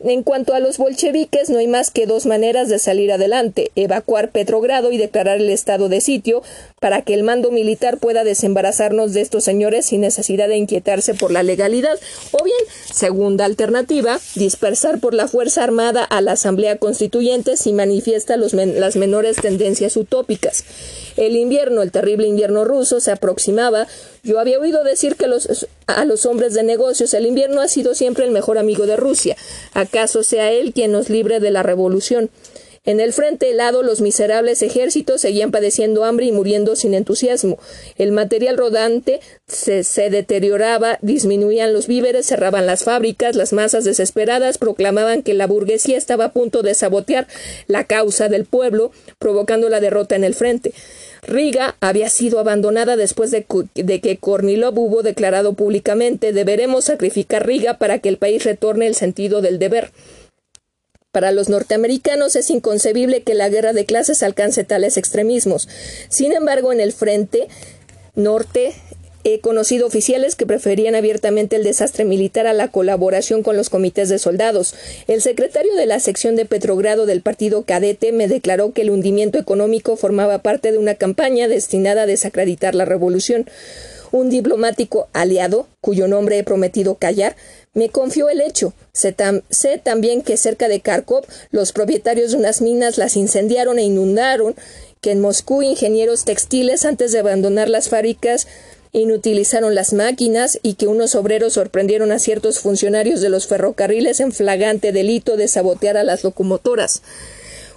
[0.00, 4.32] En cuanto a los bolcheviques, no hay más que dos maneras de salir adelante evacuar
[4.32, 6.42] Petrogrado y declarar el estado de sitio
[6.78, 11.30] para que el mando militar pueda desembarazarnos de estos señores sin necesidad de inquietarse por
[11.30, 11.98] la legalidad,
[12.32, 12.56] o bien,
[12.92, 19.36] segunda alternativa, dispersar por la Fuerza Armada a la Asamblea Constituyente si manifiesta las menores
[19.36, 20.33] tendencias utópicas
[21.16, 23.86] el invierno, el terrible invierno ruso, se aproximaba.
[24.22, 25.26] Yo había oído decir que
[25.86, 29.36] a los hombres de negocios el invierno ha sido siempre el mejor amigo de Rusia.
[29.74, 32.30] ¿Acaso sea él quien nos libre de la revolución?
[32.86, 37.58] En el frente helado los miserables ejércitos seguían padeciendo hambre y muriendo sin entusiasmo.
[37.96, 45.22] El material rodante se, deterioraba, disminuían los víveres, cerraban las fábricas, las masas desesperadas proclamaban
[45.22, 47.26] que la burguesía estaba a punto de sabotear
[47.68, 50.74] la causa del pueblo, provocando la derrota en el frente.
[51.26, 57.78] Riga había sido abandonada después de, de, que Kornilov hubo declarado públicamente deberemos sacrificar Riga
[57.78, 59.90] para que el país retorne el sentido del deber.
[61.14, 65.68] Para los norteamericanos es inconcebible que la guerra de clases alcance tales extremismos.
[66.08, 67.46] Sin embargo, en el frente
[68.16, 68.72] norte
[69.22, 74.08] he conocido oficiales que preferían abiertamente el desastre militar a la colaboración con los comités
[74.08, 74.74] de soldados.
[75.06, 79.38] El secretario de la sección de Petrogrado del partido cadete me declaró que el hundimiento
[79.38, 83.46] económico formaba parte de una campaña destinada a desacreditar la revolución.
[84.14, 87.34] Un diplomático aliado, cuyo nombre he prometido callar,
[87.72, 88.72] me confió el hecho.
[88.92, 89.12] Sé,
[89.82, 94.54] también que cerca de Kharkov los propietarios de unas minas las incendiaron e inundaron,
[95.00, 98.46] que en Moscú ingenieros textiles antes de abandonar las fábricas
[98.92, 104.30] inutilizaron las máquinas y que unos obreros sorprendieron a ciertos funcionarios de los ferrocarriles en
[104.30, 107.02] flagante delito de sabotear a las locomotoras.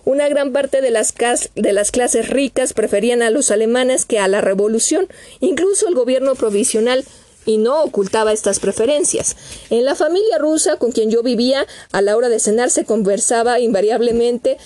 [0.07, 5.09] Una gran parte de las, clases ricas preferían a los alemanes que a la revolución.
[5.41, 7.03] Incluso el gobierno provisional
[7.45, 9.35] y no ocultaba estas preferencias.
[9.69, 13.59] En la familia rusa con quien yo vivía, a la hora de cenar se conversaba
[13.59, 14.57] invariablemente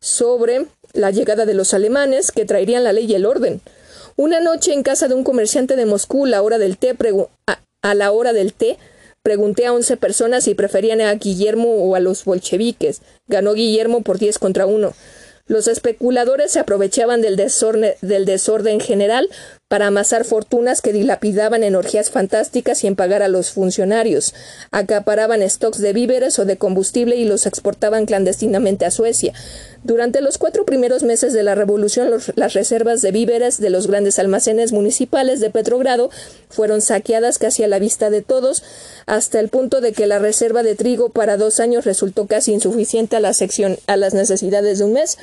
[0.00, 3.60] sobre la llegada de los alemanes que traerían la ley y el orden.
[4.16, 6.96] Una noche en casa de un comerciante de Moscú, la hora del té
[7.82, 8.78] a, la hora del té,
[9.26, 13.02] pregunté a once personas si preferían a Guillermo o a los bolcheviques.
[13.26, 14.94] Ganó Guillermo por diez contra uno.
[15.48, 19.28] Los especuladores se aprovechaban del desorden, del desorden general
[19.68, 24.32] para amasar fortunas que dilapidaban en orgías fantásticas y en pagar a los funcionarios.
[24.70, 29.32] Acaparaban stocks de víveres o de combustible y los exportaban clandestinamente a Suecia.
[29.82, 34.20] Durante los cuatro primeros meses de la Revolución, las reservas de víveres de los grandes
[34.20, 36.10] almacenes municipales de Petrogrado
[36.48, 38.62] fueron saqueadas casi a la vista de todos,
[39.06, 43.16] hasta el punto de que la reserva de trigo para dos años resultó casi insuficiente
[43.16, 45.18] a, la sección, a las necesidades de un mes.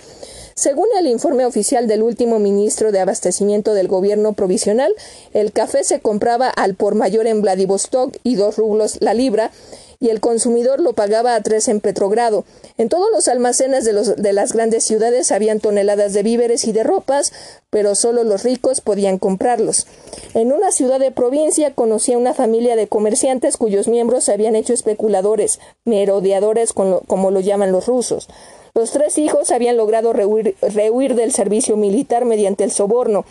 [0.56, 4.94] Según el informe oficial del último ministro de Abastecimiento del Gobierno Provisional,
[5.34, 9.52] el café se compraba al por mayor en Vladivostok y dos rublos la libra,
[10.00, 12.44] y el consumidor lo pagaba a tres en Petrogrado.
[12.78, 17.32] En todos los almacenes de, las grandes ciudades habían toneladas de víveres y de ropas,
[17.70, 19.88] pero solo los ricos podían comprarlos.
[20.34, 24.58] En una ciudad de provincia conocí a una familia de comerciantes cuyos miembros se habían
[24.58, 28.28] hecho especuladores, merodeadores como lo llaman los rusos.
[28.74, 33.26] Los tres hijos habían logrado rehuir del servicio militar mediante el soborno,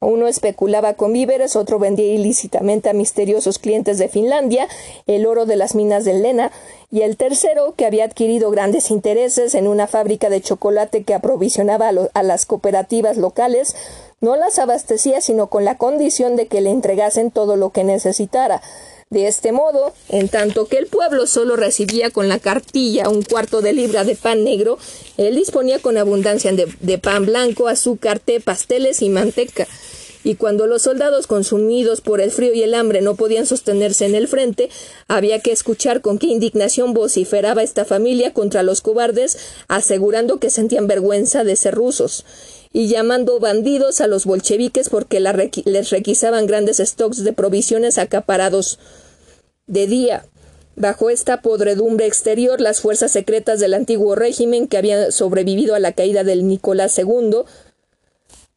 [0.00, 4.68] uno especulaba con víveres, otro vendía ilícitamente a misteriosos clientes de Finlandia
[5.06, 6.52] el oro de las minas de Lena,
[6.90, 11.90] y el tercero, que había adquirido grandes intereses en una fábrica de chocolate que aprovisionaba
[12.12, 13.74] a, las cooperativas locales,
[14.20, 18.62] no las abastecía sino con la condición de que le entregasen todo lo que necesitara.
[19.08, 23.62] De este modo, en tanto que el pueblo solo recibía con la cartilla un cuarto
[23.62, 24.78] de libra de pan negro,
[25.16, 29.68] él disponía con abundancia de, pan blanco, azúcar, té, pasteles y manteca.
[30.24, 34.16] Y cuando los soldados consumidos por el frío y el hambre no podían sostenerse en
[34.16, 34.70] el frente,
[35.06, 39.38] había que escuchar con qué indignación vociferaba esta familia contra los cobardes,
[39.68, 42.24] asegurando que sentían vergüenza de ser rusos
[42.76, 48.78] y llamando bandidos a los bolcheviques porque les requisaban grandes stocks de provisiones acaparados
[49.66, 50.26] de día.
[50.74, 55.92] Bajo esta podredumbre exterior, las fuerzas secretas del antiguo régimen que habían sobrevivido a la
[55.92, 57.44] caída del Nicolás II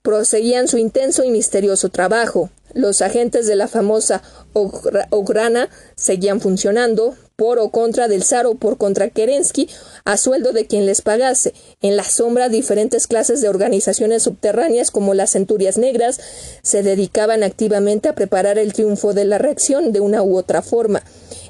[0.01, 2.49] proseguían su intenso y misterioso trabajo.
[2.73, 8.78] Los agentes de la famosa Ograna seguían funcionando, por o contra del zar o por
[8.78, 9.69] contra Kerensky,
[10.04, 11.54] a sueldo de quien les pagase.
[11.82, 16.19] En la sombra, diferentes clases de organizaciones subterráneas como las Centurias Negras
[16.63, 21.02] se dedicaban activamente a preparar el triunfo de la reacción de una u otra forma.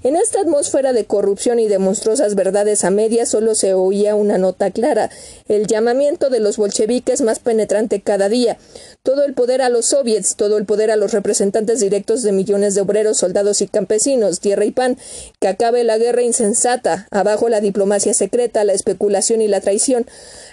[0.04, 4.38] En esta atmósfera de corrupción y de monstruosas verdades a medias solo se oía una
[4.38, 5.10] nota clara,
[5.47, 8.58] el llamamiento de los bolcheviques más penetrante cada día,
[9.04, 12.75] todo el poder a los soviets, todo el poder a los representantes directos de millones
[12.75, 14.97] de obreros, soldados y campesinos, tierra y pan,
[15.41, 20.06] que acabe la guerra insensata, abajo la diplomacia secreta, la especulación y la traición.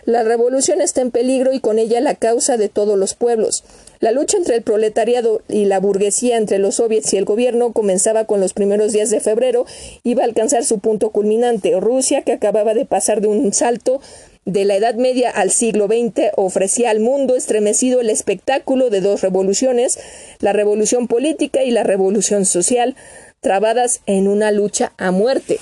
[0.05, 3.65] La revolución está en peligro y con ella la causa de todos los pueblos.
[3.99, 8.25] La lucha entre el proletariado y la burguesía, entre los soviets y el gobierno, comenzaba
[8.25, 9.67] con los primeros días de febrero,
[10.05, 11.79] iba a alcanzar su punto culminante.
[11.81, 14.01] Rusia, que acababa de pasar de un salto
[14.47, 19.21] de la Edad Media al siglo XX, ofrecía al mundo estremecido el espectáculo de dos
[19.21, 19.99] revoluciones,
[20.39, 22.95] la revolución política y la revolución social,
[23.41, 25.61] trabadas en una lucha a muerte.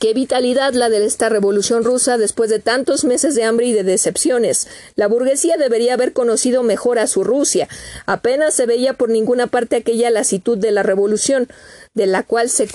[0.00, 3.82] Qué vitalidad la de esta revolución rusa después de tantos meses de hambre y de
[3.82, 4.66] decepciones.
[4.94, 7.68] La burguesía debería haber conocido mejor a su Rusia.
[8.06, 11.48] Apenas se veía por ninguna parte aquella lasitud de la revolución,
[11.92, 12.66] de la cual se,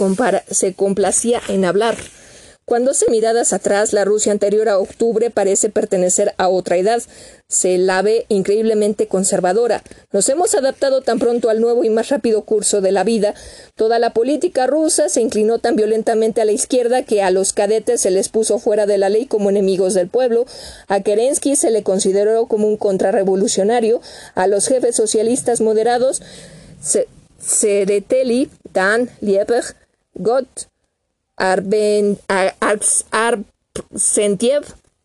[0.52, 1.98] se complacía en hablar.
[2.68, 7.00] Cuando hace miradas atrás, la Rusia anterior a octubre parece pertenecer a otra edad.
[7.48, 9.84] Se la ve increíblemente conservadora.
[10.12, 13.36] Nos hemos adaptado tan pronto al nuevo y más rápido curso de la vida.
[13.76, 18.02] Toda la política rusa se inclinó tan violentamente a la izquierda que a los cadetes
[18.02, 20.48] se les puso fuera de la ley como enemigos del pueblo.
[20.88, 24.02] A Kerensky se le consideró como un contrarrevolucionario.
[24.34, 26.24] A los jefes socialistas moderados,
[27.40, 29.64] Sedeteli, Dan, Lieber,
[30.16, 30.48] Gott,
[31.38, 32.18] Arben,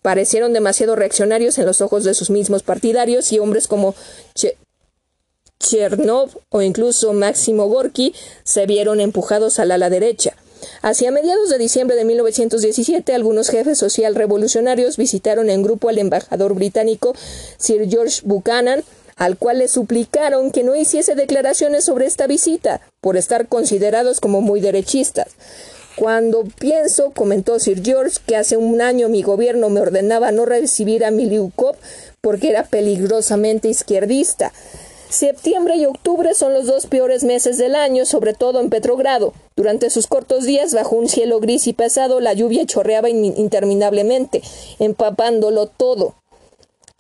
[0.03, 3.95] parecieron demasiado reaccionarios en los ojos de sus mismos partidarios y hombres como
[5.59, 8.15] Chernov o incluso Máximo Gorky
[8.45, 10.35] se vieron empujados al ala derecha.
[10.83, 16.55] Hacia mediados de diciembre de 1917, algunos jefes social revolucionarios visitaron en grupo al embajador
[16.55, 17.15] británico
[17.59, 18.83] Sir George Buchanan,
[19.17, 24.41] al cual le suplicaron que no hiciese declaraciones sobre esta visita, por estar considerados como
[24.41, 25.29] muy derechistas.
[26.01, 31.05] Cuando pienso, comentó Sir George, que hace un año mi gobierno me ordenaba no recibir
[31.05, 31.77] a Miliukov
[32.23, 34.51] porque era peligrosamente izquierdista.
[35.11, 39.35] Septiembre y octubre son los dos peores meses del año, sobre todo en Petrogrado.
[39.57, 44.41] Durante sus cortos días, bajo un cielo gris y pesado, la lluvia chorreaba interminablemente,
[44.79, 46.15] empapándolo todo.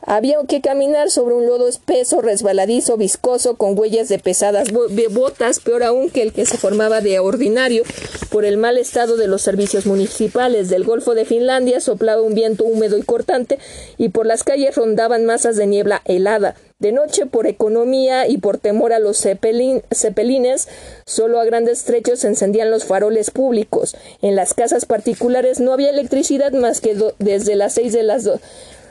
[0.07, 4.69] Había que caminar sobre un lodo espeso, resbaladizo, viscoso, con huellas de pesadas
[5.11, 7.83] botas, peor aún que el que se formaba de ordinario
[8.31, 10.71] por el mal estado de los servicios municipales.
[10.71, 13.59] Del Golfo de Finlandia soplaba un viento húmedo y cortante,
[13.99, 16.55] y por las calles rondaban masas de niebla helada.
[16.79, 20.69] De noche, por economía y por temor a los cepelines,
[21.05, 23.95] solo a grandes trechos se encendían los faroles públicos.
[24.23, 28.41] En las casas particulares no había electricidad más que desde las seis de las dos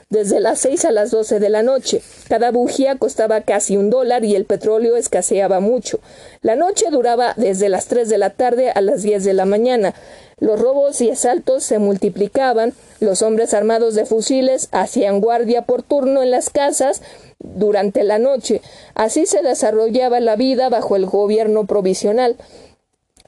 [0.09, 2.01] desde las seis a las doce de la noche.
[2.27, 5.99] Cada bujía costaba casi un dólar y el petróleo escaseaba mucho.
[6.41, 9.93] La noche duraba desde las tres de la tarde a las diez de la mañana.
[10.39, 16.23] Los robos y asaltos se multiplicaban, los hombres armados de fusiles hacían guardia por turno
[16.23, 17.01] en las casas
[17.37, 18.61] durante la noche.
[18.95, 22.35] Así se desarrollaba la vida bajo el gobierno provisional.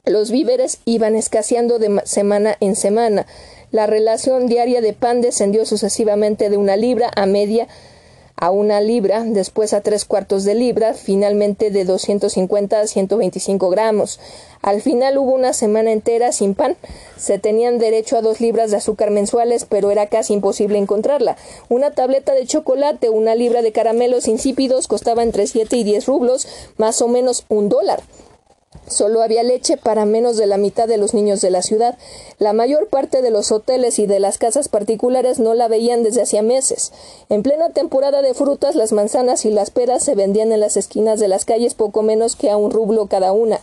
[0.04, 3.26] Los víveres iban escaseando de semana en semana.
[3.72, 7.66] La relación diaria de pan descendió sucesivamente de una libra a media
[8.42, 14.18] a una libra, después a tres cuartos de libra, finalmente de 250 a 125 gramos.
[14.62, 16.76] Al final hubo una semana entera sin pan.
[17.16, 21.36] Se tenían derecho a dos libras de azúcar mensuales, pero era casi imposible encontrarla.
[21.68, 26.48] Una tableta de chocolate, una libra de caramelos insípidos costaba entre siete y diez rublos,
[26.78, 28.02] más o menos un dólar.
[28.88, 31.96] Solo había leche para menos de la mitad de los niños de la ciudad.
[32.38, 36.22] La mayor parte de los hoteles y de las casas particulares no la veían desde
[36.22, 36.92] hacía meses.
[37.28, 41.20] En plena temporada de frutas, las manzanas y las peras se vendían en las esquinas
[41.20, 43.60] de las calles poco menos que a un rublo cada una.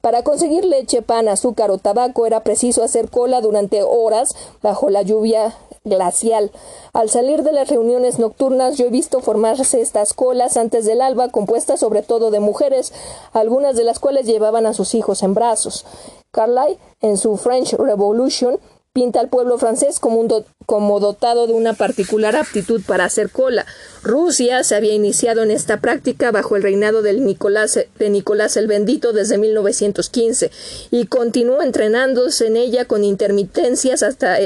[0.00, 5.02] Para conseguir leche, pan, azúcar o tabaco era preciso hacer cola durante horas bajo la
[5.02, 6.50] lluvia glacial.
[6.92, 11.28] Al salir de las reuniones nocturnas yo he visto formarse estas colas antes del alba,
[11.28, 12.92] compuestas sobre todo de mujeres,
[13.32, 15.84] algunas de las cuales llevaban a sus hijos en brazos.
[16.30, 18.58] Carlyle, en su French Revolution,
[18.92, 23.64] pinta al pueblo francés como, un como dotado de una particular aptitud para hacer cola.
[24.02, 29.12] Rusia se había iniciado en esta práctica bajo el reinado Nicolás, de Nicolás el Bendito
[29.12, 30.50] desde 1915
[30.90, 34.38] y continuó entrenándose en ella con intermitencias hasta,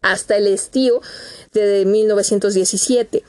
[0.00, 1.00] hasta el estío
[1.52, 3.24] de 1917.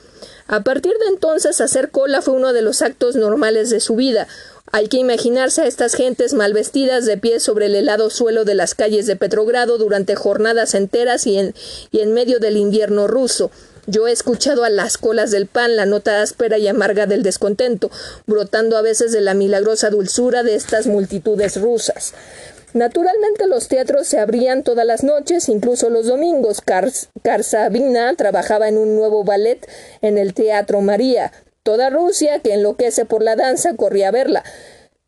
[0.46, 4.26] A partir de entonces, hacer cola fue uno de los actos normales de su vida.
[4.72, 8.54] Hay que imaginarse a estas gentes mal vestidas de pie sobre el helado suelo de
[8.54, 11.54] las calles de Petrogrado durante jornadas enteras y en,
[11.90, 13.50] y en medio del invierno ruso.
[13.86, 17.90] Yo he escuchado a las colas del pan la nota áspera y amarga del descontento,
[18.28, 22.14] brotando a veces de la milagrosa dulzura de estas multitudes rusas.
[22.72, 26.62] Naturalmente los teatros se abrían todas las noches, incluso los domingos.
[27.22, 29.68] Karsavina trabajaba en un nuevo ballet
[30.02, 31.32] en el Teatro María.
[31.62, 34.44] Toda Rusia, que enloquece por la danza, corría a verla.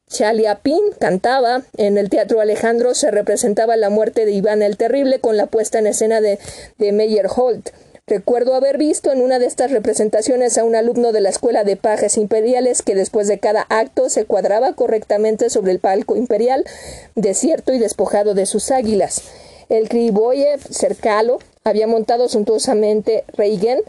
[0.08, 1.62] Chaliapin cantaba.
[1.78, 5.78] En el Teatro Alejandro se representaba la muerte de Iván el Terrible con la puesta
[5.78, 6.38] en escena de,
[6.76, 7.70] de Meyerhold.
[8.06, 11.76] Recuerdo haber visto en una de estas representaciones a un alumno de la Escuela de
[11.76, 16.66] Pajes Imperiales que después de cada acto se cuadraba correctamente sobre el palco imperial,
[17.14, 19.22] desierto y despojado de sus águilas.
[19.70, 23.80] El Krivoyev cercalo había montado suntuosamente Reigen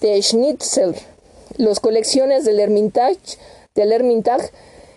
[0.00, 0.94] de Schnitzel.
[1.60, 3.36] Las colecciones del Hermitage,
[3.74, 3.92] del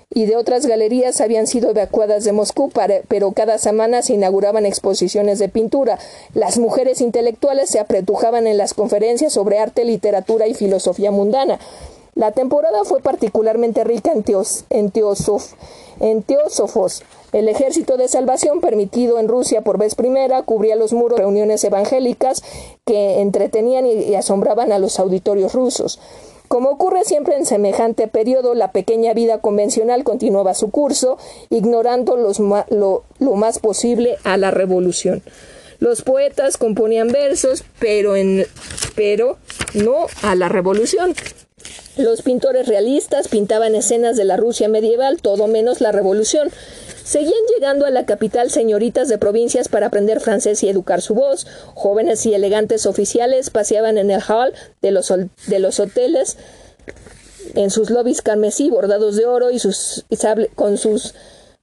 [0.09, 2.71] y de otras galerías habían sido evacuadas de Moscú,
[3.09, 5.99] pero cada semana se inauguraban exposiciones de pintura.
[6.33, 11.59] Las mujeres intelectuales se apretujaban en las conferencias sobre arte, literatura y filosofía mundana.
[12.15, 14.23] La temporada fue particularmente rica en,
[14.69, 17.03] en teósofos.
[17.33, 21.61] El ejército de salvación, permitido en Rusia por vez primera, cubría los muros de reuniones
[21.65, 22.41] evangélicas
[22.85, 25.99] que entretenían y asombraban a los auditorios rusos.
[26.53, 31.17] Como ocurre siempre en semejante periodo, la pequeña vida convencional continuaba su curso,
[31.49, 35.23] ignorando lo, más posible a la revolución.
[35.79, 38.45] Los poetas componían versos, pero, en,
[38.93, 39.39] pero
[39.73, 41.15] no a la revolución.
[41.97, 46.49] Los pintores realistas pintaban escenas de la Rusia medieval, todo menos la revolución.
[47.03, 51.45] Seguían llegando a la capital señoritas de provincias para aprender francés y educar su voz.
[51.75, 55.13] Jóvenes y elegantes oficiales paseaban en el hall de los,
[55.47, 56.37] de los hoteles
[57.55, 60.05] en sus lobbies carmesí bordados de oro y sus
[60.55, 61.13] con sus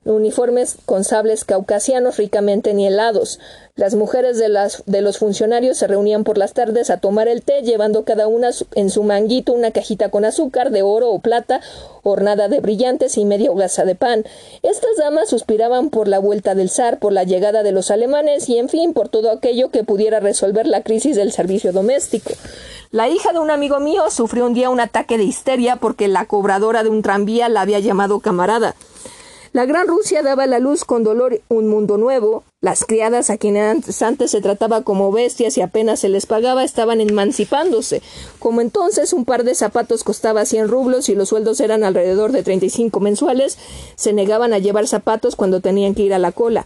[0.07, 3.39] uniformes con sables caucasianos ricamente nielados.
[3.77, 7.43] Las mujeres de, las, de los funcionarios se reunían por las tardes a tomar el
[7.43, 11.61] té, llevando cada una en su manguito una cajita con azúcar de oro o plata,
[12.03, 14.25] ornada de brillantes y media hogaza de pan.
[14.63, 18.57] Estas damas suspiraban por la vuelta del zar, por la llegada de los alemanes y,
[18.57, 22.33] en fin, por todo aquello que pudiera resolver la crisis del servicio doméstico.
[22.91, 26.25] La hija de un amigo mío sufrió un día un ataque de histeria porque la
[26.25, 28.75] cobradora de un tranvía la había llamado camarada.
[29.53, 32.45] La Gran Rusia daba a la luz con dolor un mundo nuevo.
[32.61, 37.01] Las criadas a quienes antes se trataba como bestias y apenas se les pagaba estaban
[37.01, 38.01] emancipándose.
[38.39, 42.45] Como entonces un par de zapatos costaba 100 rublos y los sueldos eran alrededor de
[42.45, 43.59] 35 mensuales,
[43.97, 46.65] se negaban a llevar zapatos cuando tenían que ir a la cola.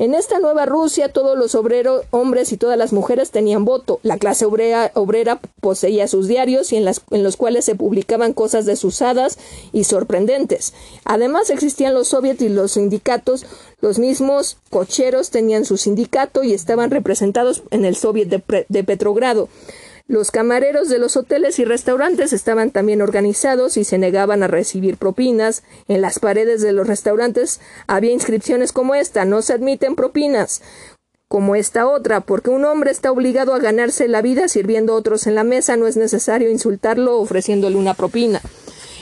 [0.00, 4.00] En esta nueva Rusia todos los obreros, hombres y todas las mujeres tenían voto.
[4.02, 8.32] La clase obrera, obrera poseía sus diarios y en, las, en los cuales se publicaban
[8.32, 9.36] cosas desusadas
[9.74, 10.72] y sorprendentes.
[11.04, 13.44] Además existían los soviets y los sindicatos.
[13.82, 19.50] Los mismos cocheros tenían su sindicato y estaban representados en el soviet de, de Petrogrado.
[20.10, 24.96] Los camareros de los hoteles y restaurantes estaban también organizados y se negaban a recibir
[24.96, 25.62] propinas.
[25.86, 30.62] En las paredes de los restaurantes había inscripciones como esta no se admiten propinas
[31.28, 35.28] como esta otra, porque un hombre está obligado a ganarse la vida sirviendo a otros
[35.28, 38.40] en la mesa, no es necesario insultarlo ofreciéndole una propina.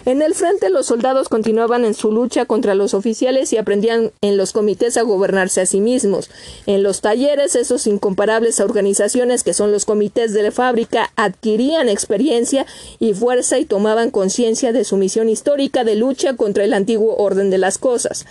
[0.09, 4.39] En el frente los soldados continuaban en su lucha contra los oficiales y aprendían en
[4.39, 6.31] los comités a gobernarse a sí mismos.
[6.65, 12.65] En los talleres esos incomparables organizaciones que son los comités de la fábrica adquirían experiencia
[12.99, 17.51] y fuerza y tomaban conciencia de su misión histórica de lucha contra el antiguo orden
[17.51, 18.25] de las cosas.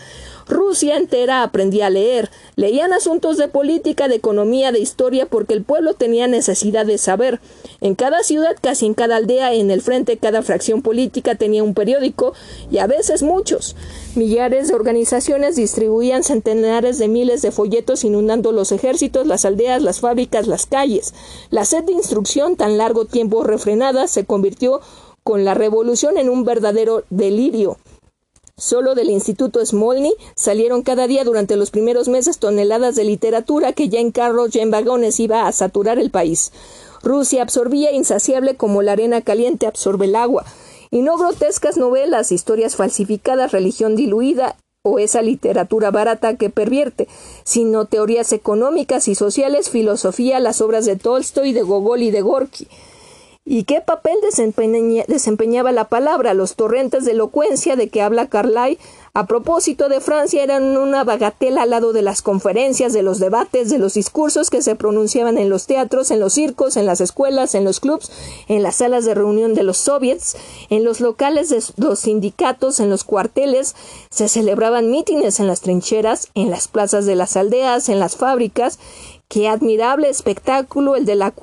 [0.50, 2.30] Rusia entera aprendía a leer.
[2.56, 7.40] Leían asuntos de política, de economía, de historia, porque el pueblo tenía necesidad de saber.
[7.82, 11.74] En cada ciudad, casi en cada aldea, en el frente, cada fracción política tenía un
[11.74, 12.34] periódico,
[12.72, 13.76] y a veces muchos.
[14.16, 20.00] Millares de organizaciones distribuían centenares de miles de folletos inundando los ejércitos, las aldeas, las
[20.00, 21.14] fábricas, las calles.
[21.50, 24.82] La sed de instrucción, tan largo tiempo refrenada, se convirtió
[25.24, 27.78] con la revolución en un verdadero delirio.
[28.60, 33.88] Solo del Instituto Smolny salieron cada día durante los primeros meses toneladas de literatura que
[33.88, 36.52] ya en carros, ya en vagones iba a saturar el país.
[37.04, 40.44] Rusia absorbía insaciable como la arena caliente absorbe el agua.
[40.90, 47.08] Y no grotescas novelas, historias falsificadas, religión diluida o esa literatura barata que pervierte,
[47.44, 52.68] sino teorías económicas y sociales, filosofía, las obras de Tolstoy, de Gogol y de Gorky.
[53.50, 54.18] ¿Y qué papel
[55.08, 56.34] desempeñaba la palabra?
[56.34, 58.78] Los torrentes de elocuencia de que habla Carlyle
[59.14, 63.70] a propósito de Francia eran una bagatela al lado de las conferencias, de los debates,
[63.70, 67.56] de los discursos que se pronunciaban en los teatros, en los circos, en las escuelas,
[67.56, 68.12] en los clubs,
[68.50, 70.36] en las salas de reunión de los soviets,
[70.70, 73.76] en los locales de los sindicatos, en los cuarteles,
[74.12, 78.78] se celebraban mítines en las trincheras, en las plazas de las aldeas, en las fábricas,
[79.30, 81.34] Qué admirable espectáculo el de, la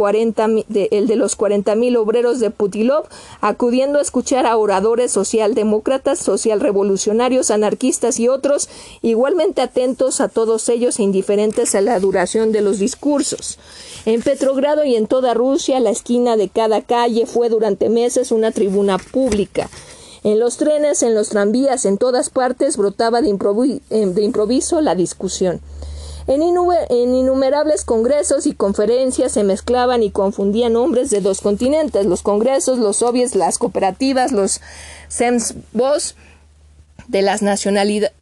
[0.90, 3.04] el de los cuarenta mil obreros de Putilov
[3.42, 8.70] acudiendo a escuchar a oradores socialdemócratas, socialrevolucionarios, anarquistas y otros,
[9.02, 13.58] igualmente atentos a todos ellos e indiferentes a la duración de los discursos.
[14.06, 18.50] En Petrogrado y en toda Rusia, la esquina de cada calle fue durante meses una
[18.50, 19.68] tribuna pública.
[20.22, 23.28] En los trenes, en los tranvías, en todas partes brotaba de,
[23.90, 25.60] de improviso la discusión.
[26.26, 32.78] En, innumerables congresos y conferencias se mezclaban y confundían hombres de dos continentes, los congresos,
[32.78, 34.60] los soviets, las cooperativas, los
[35.08, 36.16] SEMSBOS
[37.08, 38.16] de las nacionalidades,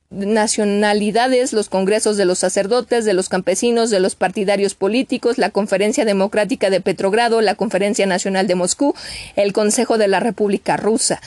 [1.52, 6.70] los congresos de los sacerdotes, de los campesinos, de los partidarios políticos, la Conferencia Democrática
[6.70, 8.94] de Petrogrado, la Conferencia Nacional de Moscú,
[9.36, 11.20] el Consejo de la República Rusa.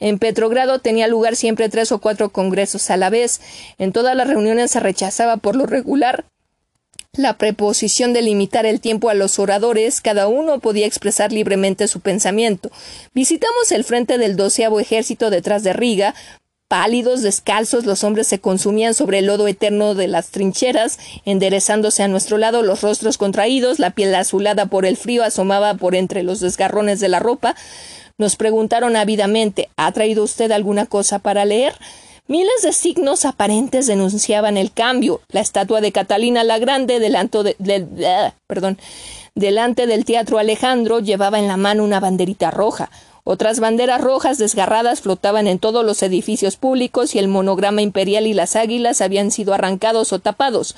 [0.00, 3.40] En Petrogrado tenía lugar siempre tres o cuatro congresos a la vez.
[3.78, 6.24] En todas las reuniones se rechazaba por lo regular
[7.12, 11.98] la preposición de limitar el tiempo a los oradores, cada uno podía expresar libremente su
[11.98, 12.70] pensamiento.
[13.12, 16.14] Visitamos el frente del doceavo ejército detrás de Riga.
[16.70, 22.06] Pálidos, descalzos, los hombres se consumían sobre el lodo eterno de las trincheras, enderezándose a
[22.06, 26.38] nuestro lado los rostros contraídos, la piel azulada por el frío asomaba por entre los
[26.38, 27.56] desgarrones de la ropa.
[28.18, 31.74] Nos preguntaron ávidamente ¿Ha traído usted alguna cosa para leer?
[32.28, 35.22] Miles de signos aparentes denunciaban el cambio.
[35.32, 37.56] La estatua de Catalina la Grande delante,
[39.34, 42.90] delante del Teatro Alejandro llevaba en la mano una banderita roja.
[43.32, 48.34] Otras banderas rojas desgarradas flotaban en todos los edificios públicos y el monograma imperial y
[48.34, 50.74] las águilas habían sido arrancados o tapados.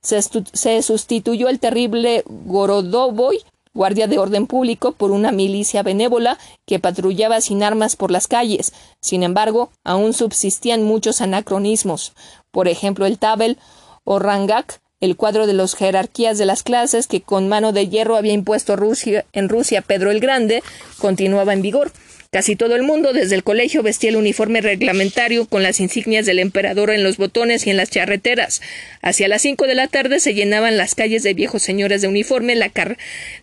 [0.00, 3.44] Se, sustituyó el terrible Gorodoboy
[3.74, 8.72] guardia de orden público por una milicia benévola que patrullaba sin armas por las calles.
[9.02, 12.14] Sin embargo, aún subsistían muchos anacronismos.
[12.50, 13.58] Por ejemplo, el tabel
[14.04, 18.16] o rangak, el cuadro de las jerarquías de las clases que con mano de hierro
[18.16, 20.62] había impuesto Rusia, en Rusia Pedro el Grande,
[20.98, 21.90] continuaba en vigor.
[22.32, 26.38] Casi todo el mundo, desde el colegio, vestía el uniforme reglamentario con las insignias del
[26.38, 28.60] emperador en los botones y en las charreteras.
[29.02, 32.54] Hacia las cinco de la tarde se llenaban las calles de viejos señores de uniforme,
[32.54, 32.70] la,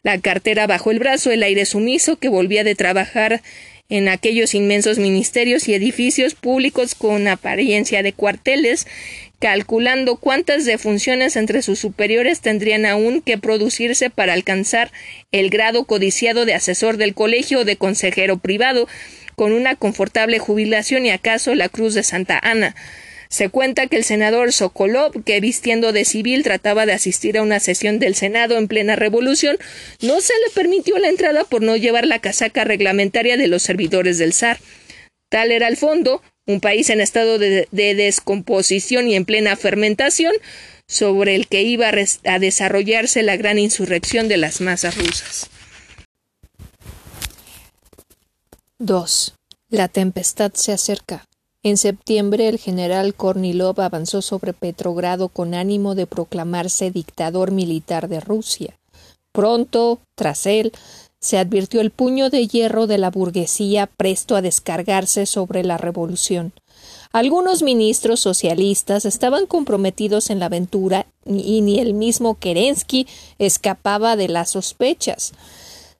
[0.03, 3.41] la cartera bajo el brazo, el aire sumiso que volvía de trabajar
[3.89, 8.85] en aquellos inmensos ministerios y edificios públicos con apariencia de cuarteles,
[9.39, 14.91] calculando cuántas defunciones entre sus superiores tendrían aún que producirse para alcanzar
[15.31, 18.87] el grado codiciado de asesor del colegio o de consejero privado,
[19.35, 22.75] con una confortable jubilación y acaso la cruz de Santa Ana.
[23.29, 27.59] Se cuenta que el senador Sokolov, que vistiendo de civil trataba de asistir a una
[27.59, 29.57] sesión del Senado en plena revolución,
[30.01, 34.17] no se le permitió la entrada por no llevar la casaca reglamentaria de los servidores
[34.17, 34.59] del zar.
[35.29, 40.33] Tal era el fondo, un país en estado de, descomposición y en plena fermentación,
[40.87, 45.49] sobre el que iba a desarrollarse la gran insurrección de las masas rusas.
[48.79, 49.35] 2.
[49.69, 51.25] La tempestad se acerca.
[51.63, 58.21] En septiembre el general Kornilov avanzó sobre Petrogrado con ánimo de proclamarse dictador militar de
[58.21, 58.77] Rusia.
[59.33, 60.71] Pronto, tras él,
[61.19, 66.53] se advirtió el puño de hierro de la burguesía presto a descargarse sobre la revolución.
[67.11, 73.07] Algunos ministros socialistas estaban comprometidos en la aventura y ni el mismo Kerensky
[73.39, 75.33] escapaba de las sospechas.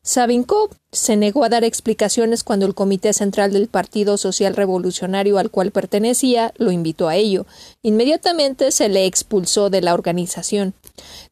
[0.07, 5.51] Savinkov se negó a dar explicaciones cuando el Comité Central del Partido Social Revolucionario al
[5.51, 7.45] cual pertenecía lo invitó a ello.
[7.81, 10.73] Inmediatamente se le expulsó de la organización.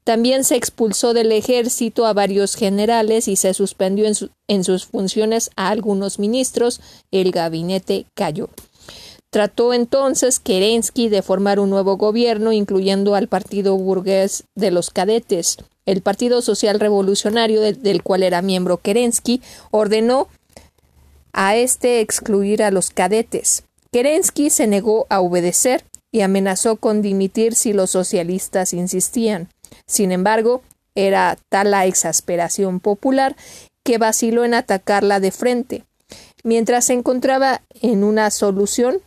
[0.06, 4.06] También se expulsó del ejército a varios generales y se suspendió
[4.47, 6.80] en, sus funciones a algunos ministros.
[7.10, 8.49] El gabinete cayó.
[9.32, 15.58] Trató entonces Kerensky de formar un nuevo gobierno, incluyendo al partido burgués de los cadetes.
[15.88, 19.41] El Partido Social Revolucionario, del cual era miembro Kerensky,
[19.72, 20.28] ordenó
[21.34, 23.64] a este excluir a los cadetes.
[23.91, 29.49] Kerensky se negó a obedecer y amenazó con dimitir si los socialistas insistían.
[29.86, 30.61] Sin embargo,
[30.95, 33.36] era tal la exasperación popular
[33.84, 35.84] que vaciló en atacarla de frente.
[36.43, 39.01] Mientras se encontraba en una solución,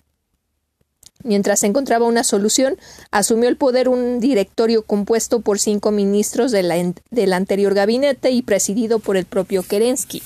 [1.25, 2.79] Mientras se encontraba una solución,
[3.11, 9.17] asumió el poder un directorio compuesto por cinco ministros del anterior gabinete y presidido por
[9.17, 10.23] el propio Kerensky.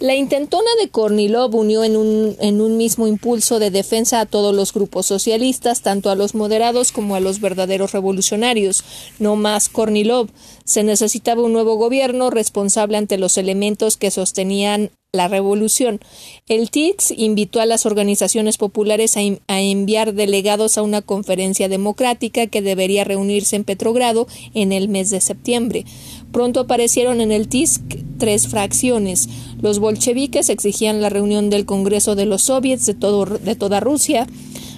[0.00, 4.54] La intentona de Kornilov unió en un, en un, mismo impulso de defensa a todos
[4.54, 8.84] los grupos socialistas, tanto a los moderados como a los verdaderos revolucionarios.
[9.18, 10.28] No más Kornilov.
[10.64, 16.00] Se necesitaba un nuevo gobierno responsable ante los elementos que sostenían la revolución.
[16.48, 22.46] El TIX invitó a las organizaciones populares a, a, enviar delegados a una conferencia democrática
[22.46, 25.86] que debería reunirse en Petrogrado en el mes de septiembre.
[26.32, 27.80] Pronto aparecieron en el TISC
[28.18, 29.28] tres fracciones.
[29.60, 34.26] Los bolcheviques exigían la reunión del Congreso de los Soviets de, toda Rusia,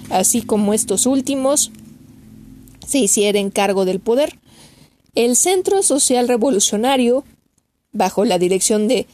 [0.09, 1.71] así como estos últimos
[2.87, 4.39] se hicieran cargo del poder.
[5.13, 7.25] El Centro Social Revolucionario,
[7.91, 9.07] bajo la dirección de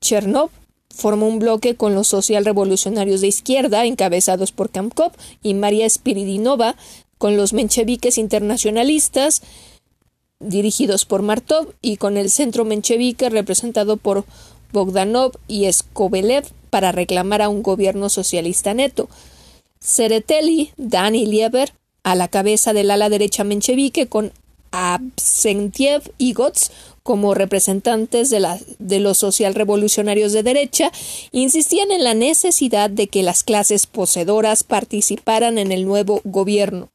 [0.00, 0.50] Chernov,
[0.94, 5.12] formó un bloque con los social revolucionarios de izquierda, encabezados por Kamkov
[5.42, 6.76] y María Spiridinova,
[7.16, 9.42] con los mencheviques internacionalistas,
[10.40, 14.24] dirigidos por Martov, y con el centro menchevique representado por
[14.72, 19.08] Bogdanov y Skobelev para reclamar a un gobierno socialista neto.
[19.80, 21.72] Sereteli, Dan Lieber,
[22.02, 24.32] a la cabeza del ala derecha menchevique, con
[24.72, 26.70] Absentiev y Gotz
[27.02, 30.92] como representantes de, la, de los socialrevolucionarios de derecha,
[31.32, 36.88] insistían en la necesidad de que las clases poseedoras participaran en el nuevo gobierno.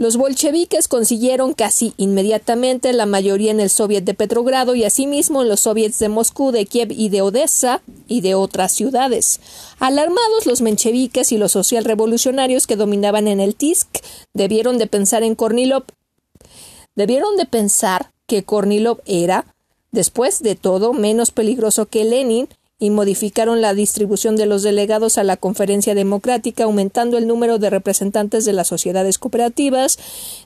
[0.00, 5.48] Los bolcheviques consiguieron casi inmediatamente la mayoría en el Soviet de Petrogrado y asimismo en
[5.48, 9.40] los soviets de Moscú, de Kiev y de Odessa y de otras ciudades.
[9.80, 13.88] Alarmados los mencheviques y los socialrevolucionarios que dominaban en el TISK
[14.34, 15.82] debieron de pensar en Kornilov.
[16.94, 19.52] Debieron de pensar que Kornilov era,
[19.90, 25.24] después de todo, menos peligroso que Lenin y modificaron la distribución de los delegados a
[25.24, 29.98] la conferencia democrática, aumentando el número de representantes de las sociedades cooperativas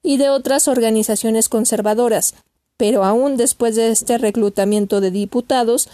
[0.03, 2.35] y de otras organizaciones conservadoras.
[2.79, 5.89] Pero aún después de este reclutamiento de diputados,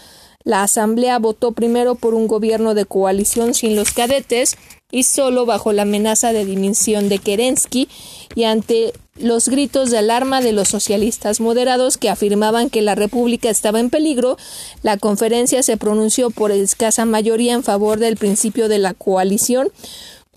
[0.45, 4.55] la Asamblea votó primero por un gobierno de coalición sin los cadetes
[4.91, 7.87] y solo bajo la amenaza de dimisión de Kerensky
[8.35, 13.49] y ante los gritos de alarma de los socialistas moderados que afirmaban que la República
[13.49, 14.37] estaba en peligro,
[14.81, 19.71] la conferencia se pronunció por escasa mayoría en favor del principio de la coalición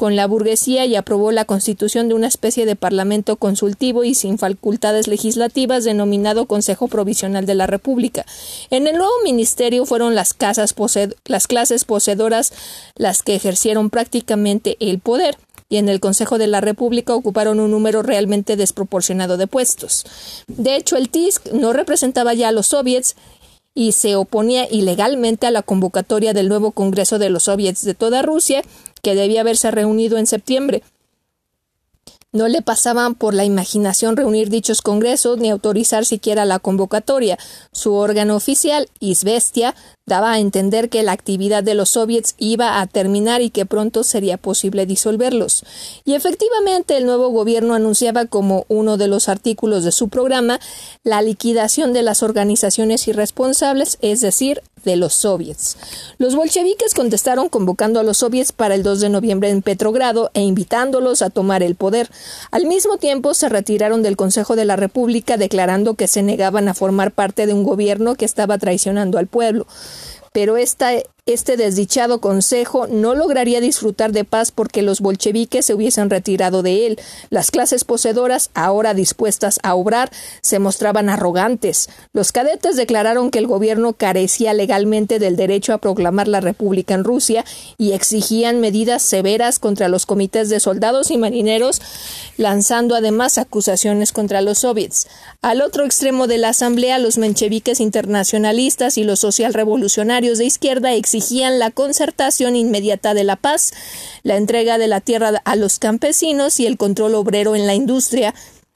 [0.02, 4.36] con la burguesía y aprobó la constitución de una especie de parlamento consultivo y sin
[4.36, 8.26] facultades legislativas denominado Consejo Provisional de la República.
[8.70, 10.74] En el nuevo ministerio fueron las, casas
[11.26, 12.52] las clases poseedoras
[12.96, 15.38] las que ejercieron prácticamente el poder
[15.68, 20.04] y en el Consejo de la República ocuparon un número realmente desproporcionado de puestos.
[20.48, 23.14] De hecho, el TISC no representaba ya a los soviets
[23.74, 28.22] y se oponía ilegalmente a la convocatoria del nuevo Congreso de los Soviets de toda
[28.22, 28.62] Rusia,
[29.02, 30.82] que debía haberse reunido en septiembre.
[32.32, 37.38] No le pasaban por la imaginación reunir dichos congresos ni autorizar siquiera la convocatoria.
[37.72, 39.74] Su órgano oficial, Isvestia,
[40.06, 44.02] daba a entender que la actividad de los soviets iba a terminar y que pronto
[44.04, 45.64] sería posible disolverlos.
[46.04, 50.58] Y efectivamente el nuevo gobierno anunciaba como uno de los artículos de su programa
[51.04, 55.76] la liquidación de las organizaciones irresponsables, es decir, de los soviets.
[56.18, 60.40] Los bolcheviques contestaron convocando a los soviets para el 2 de noviembre en Petrogrado e
[60.40, 62.10] invitándolos a tomar el poder.
[62.50, 66.74] Al mismo tiempo se retiraron del Consejo de la República declarando que se negaban a
[66.74, 69.66] formar parte de un gobierno que estaba traicionando al pueblo
[70.32, 70.90] pero esta
[71.24, 76.84] este desdichado consejo no lograría disfrutar de paz porque los bolcheviques se hubiesen retirado de
[76.84, 77.00] él.
[77.30, 80.10] Las clases poseedoras, ahora dispuestas a obrar,
[80.40, 81.88] se mostraban arrogantes.
[82.12, 87.04] Los cadetes declararon que el gobierno carecía legalmente del derecho a proclamar la República en
[87.04, 87.44] Rusia
[87.78, 91.80] y exigían medidas severas contra los comités de soldados y marineros,
[92.36, 95.06] lanzando además acusaciones contra los soviets.
[95.40, 101.11] Al otro extremo de la asamblea, los mencheviques internacionalistas y los socialrevolucionarios de izquierda exigían
[101.58, 103.72] la concertación inmediata de la paz,
[104.22, 108.34] la entrega de la tierra a los campesinos y el control obrero en la industria,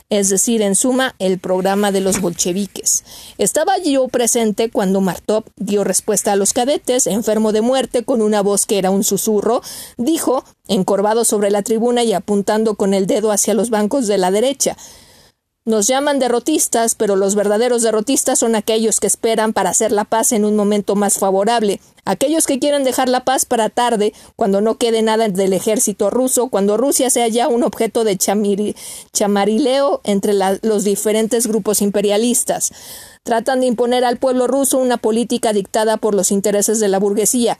[0.08, 3.04] es decir, en suma, el programa de los bolcheviques.
[3.38, 8.42] Estaba yo presente cuando Martov dio respuesta a los cadetes, enfermo de muerte, con una
[8.42, 9.62] voz que era un susurro,
[9.96, 14.30] dijo, encorvado sobre la tribuna y apuntando con el dedo hacia los bancos de la
[14.30, 14.76] derecha
[15.66, 20.30] nos llaman derrotistas, pero los verdaderos derrotistas son aquellos que esperan para hacer la paz
[20.30, 24.78] en un momento más favorable, aquellos que quieren dejar la paz para tarde, cuando no
[24.78, 28.16] quede nada del ejército ruso, cuando Rusia sea ya un objeto de
[29.12, 32.70] chamarileo entre los diferentes grupos imperialistas.
[33.24, 37.58] Tratan de imponer al pueblo ruso una política dictada por los intereses de la burguesía.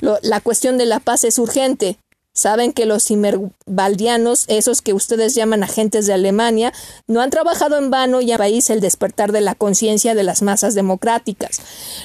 [0.00, 1.98] la cuestión de la paz es urgente,
[2.38, 6.72] Saben que los cimerbaldianos, esos que ustedes llaman agentes de Alemania,
[7.08, 10.40] no han trabajado en vano y a país el despertar de la conciencia de las
[10.42, 11.60] masas democráticas.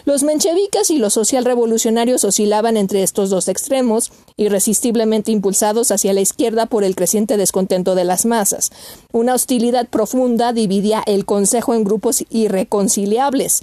[0.05, 6.65] Los mencheviques y los socialrevolucionarios oscilaban entre estos dos extremos, irresistiblemente impulsados hacia la izquierda
[6.65, 8.71] por el creciente descontento de las masas.
[9.11, 13.61] Una hostilidad profunda dividía el Consejo en grupos irreconciliables.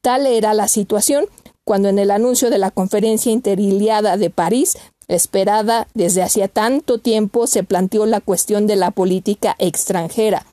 [0.00, 1.26] Tal era la situación
[1.66, 4.78] cuando en el anuncio de la conferencia interiliada de París
[5.08, 10.46] esperada desde hacía tanto tiempo, se planteó la cuestión de la política extranjera.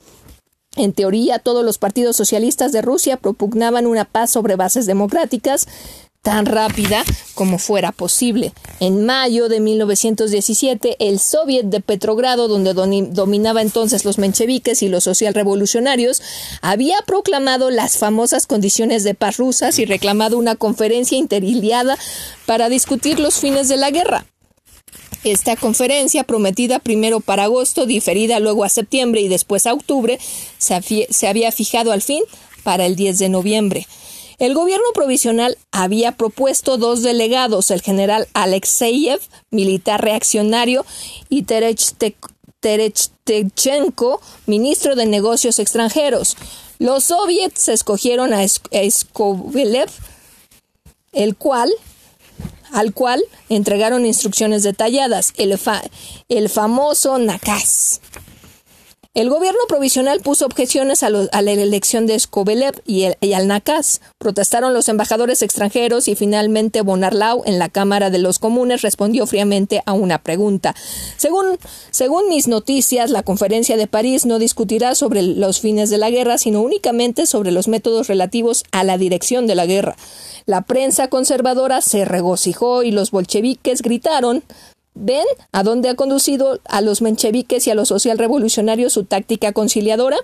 [0.76, 5.68] En teoría, todos los partidos socialistas de Rusia propugnaban una paz sobre bases democráticas,
[6.24, 8.54] tan rápida como fuera posible.
[8.80, 15.04] En mayo de 1917, el Soviet de Petrogrado, donde dominaba entonces los mencheviques y los
[15.04, 16.22] socialrevolucionarios,
[16.62, 21.98] había proclamado las famosas condiciones de paz rusas y reclamado una conferencia interiliada
[22.46, 24.24] para discutir los fines de la guerra.
[25.24, 30.18] Esta conferencia, prometida primero para agosto, diferida luego a septiembre y después a octubre,
[30.58, 32.22] se, había fijado al fin
[32.62, 33.86] para el 10 de noviembre.
[34.38, 39.20] El gobierno provisional había propuesto dos delegados, el general Alexeyev,
[39.50, 40.84] militar reaccionario,
[41.30, 41.44] y
[42.60, 46.36] Terechtenko, ministro de Negocios Extranjeros.
[46.78, 49.90] Los soviets escogieron a Skobelev,
[51.12, 51.72] el cual
[52.74, 55.58] al cual entregaron instrucciones detalladas, el,
[56.28, 58.00] el famoso Nakaz.
[59.14, 64.00] El gobierno provisional puso objeciones a, la elección de Skobelev y, al Nakaz.
[64.18, 69.84] Protestaron los embajadores extranjeros y finalmente Bonarlau en la Cámara de los Comunes respondió fríamente
[69.86, 70.74] a una pregunta.
[71.16, 76.36] Según mis noticias, la conferencia de París no discutirá sobre los fines de la guerra,
[76.36, 79.94] sino únicamente sobre los métodos relativos a la dirección de la guerra.
[80.46, 84.42] La prensa conservadora se regocijó y los bolcheviques gritaron
[84.94, 90.16] ¿Ven a dónde ha conducido a los mencheviques y a los socialrevolucionarios su táctica conciliadora?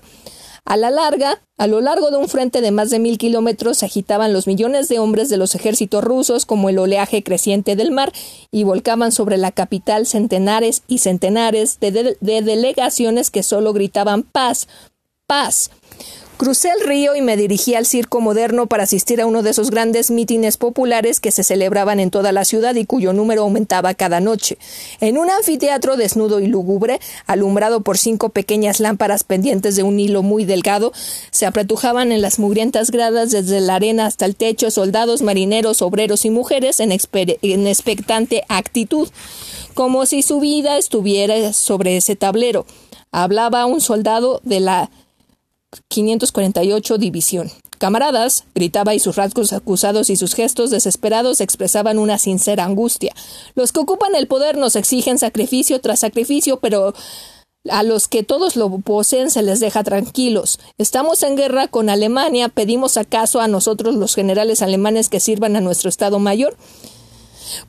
[0.65, 3.87] A la larga, a lo largo de un frente de más de mil kilómetros se
[3.87, 8.13] agitaban los millones de hombres de los ejércitos rusos como el oleaje creciente del mar
[8.53, 14.69] y volcaban sobre la capital centenares y centenares de, de delegaciones que solo gritaban paz,
[15.27, 15.71] paz.
[16.41, 19.71] Crucé el río y me dirigí al circo moderno para asistir a uno de esos
[19.71, 24.21] grandes mítines populares que se celebraban en toda la ciudad y cuyo número aumentaba cada
[24.21, 24.57] noche.
[25.03, 30.23] En un anfiteatro desnudo y lúgubre, alumbrado por cinco pequeñas lámparas pendientes de un hilo
[30.23, 30.95] muy delgado,
[31.31, 36.25] se apretujaban en las mugrientas gradas desde la arena hasta el techo soldados, marineros, obreros
[36.25, 39.11] y mujeres en, en expectante actitud,
[39.75, 42.65] como si su vida estuviera sobre ese tablero.
[43.13, 44.91] Hablaba un soldado de la
[45.89, 47.51] 548 División.
[47.79, 53.15] Camaradas, gritaba y sus rasgos acusados y sus gestos desesperados expresaban una sincera angustia.
[53.55, 56.93] Los que ocupan el poder nos exigen sacrificio tras sacrificio, pero
[57.71, 60.59] a los que todos lo poseen se les deja tranquilos.
[60.77, 62.49] Estamos en guerra con Alemania.
[62.49, 66.57] ¿Pedimos acaso a nosotros los generales alemanes que sirvan a nuestro Estado Mayor?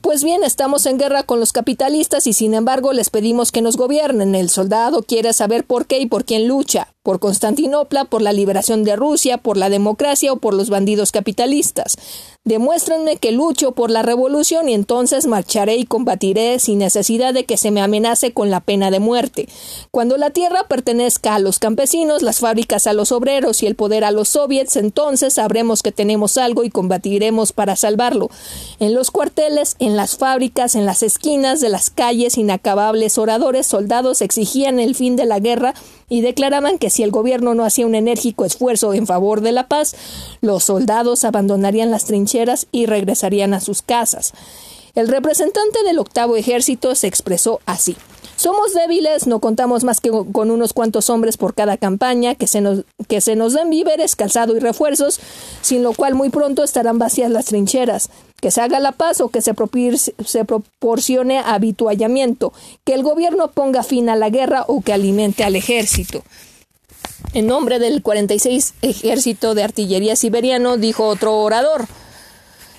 [0.01, 3.77] Pues bien, estamos en guerra con los capitalistas y sin embargo les pedimos que nos
[3.77, 4.35] gobiernen.
[4.35, 8.83] El soldado quiere saber por qué y por quién lucha por Constantinopla, por la liberación
[8.83, 11.97] de Rusia, por la democracia o por los bandidos capitalistas.
[12.43, 17.55] Demuéstrenme que lucho por la revolución y entonces marcharé y combatiré sin necesidad de que
[17.55, 19.47] se me amenace con la pena de muerte.
[19.91, 24.03] Cuando la tierra pertenezca a los campesinos, las fábricas a los obreros y el poder
[24.03, 28.31] a los soviets, entonces sabremos que tenemos algo y combatiremos para salvarlo.
[28.79, 34.21] En los cuarteles, en las fábricas, en las esquinas de las calles, inacabables oradores, soldados
[34.21, 35.75] exigían el fin de la guerra
[36.11, 39.69] y declaraban que si el gobierno no hacía un enérgico esfuerzo en favor de la
[39.69, 39.95] paz,
[40.41, 44.33] los soldados abandonarían las trincheras y regresarían a sus casas.
[44.93, 47.95] El representante del octavo ejército se expresó así
[48.41, 52.59] somos débiles, no contamos más que con unos cuantos hombres por cada campaña, que se
[52.59, 55.19] nos, que se nos den víveres, calzado y refuerzos,
[55.61, 58.09] sin lo cual muy pronto estarán vacías las trincheras.
[58.41, 59.53] Que se haga la paz o que se,
[60.25, 62.51] se proporcione habituallamiento,
[62.83, 66.23] que el gobierno ponga fin a la guerra o que alimente al ejército.
[67.33, 71.85] En nombre del 46 Ejército de Artillería Siberiano, dijo otro orador,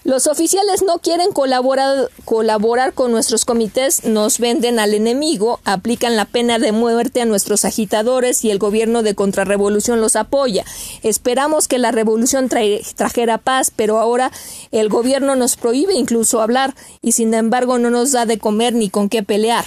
[0.04, 6.24] los oficiales no quieren colaborar, colaborar con nuestros comités, nos venden al enemigo, aplican la
[6.24, 10.64] pena de muerte a nuestros agitadores y el gobierno de contrarrevolución los apoya.
[11.04, 14.32] Esperamos que la revolución trajera paz, pero ahora
[14.72, 18.90] el gobierno nos prohíbe incluso hablar y sin embargo no nos da de comer ni
[18.90, 19.64] con qué pelear.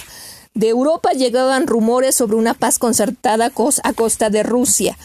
[0.52, 3.52] De Europa llegaban rumores sobre una paz concertada
[3.84, 4.96] a costa de Rusia.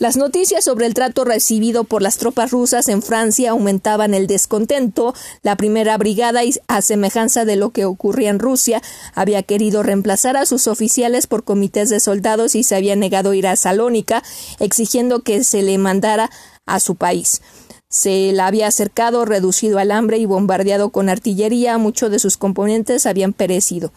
[0.00, 5.12] Las noticias sobre el trato recibido por las tropas rusas en Francia aumentaban el descontento.
[5.42, 8.80] La primera brigada, a semejanza de lo que ocurría en Rusia,
[9.14, 13.36] había querido reemplazar a sus oficiales por comités de soldados y se había negado a
[13.36, 14.22] ir a Salónica,
[14.58, 16.30] exigiendo que se le mandara
[16.64, 17.42] a su país.
[17.90, 21.76] Se la había acercado, reducido al hambre y bombardeado con artillería.
[21.76, 23.92] Muchos de sus componentes habían perecido.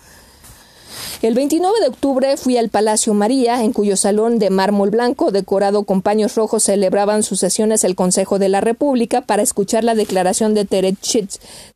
[1.22, 5.84] El 29 de octubre fui al Palacio María, en cuyo salón de mármol blanco, decorado
[5.84, 10.54] con paños rojos, celebraban sus sesiones el Consejo de la República para escuchar la declaración
[10.54, 10.66] de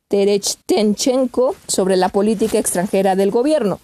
[0.08, 3.80] Terechtchenko sobre la política extranjera del gobierno,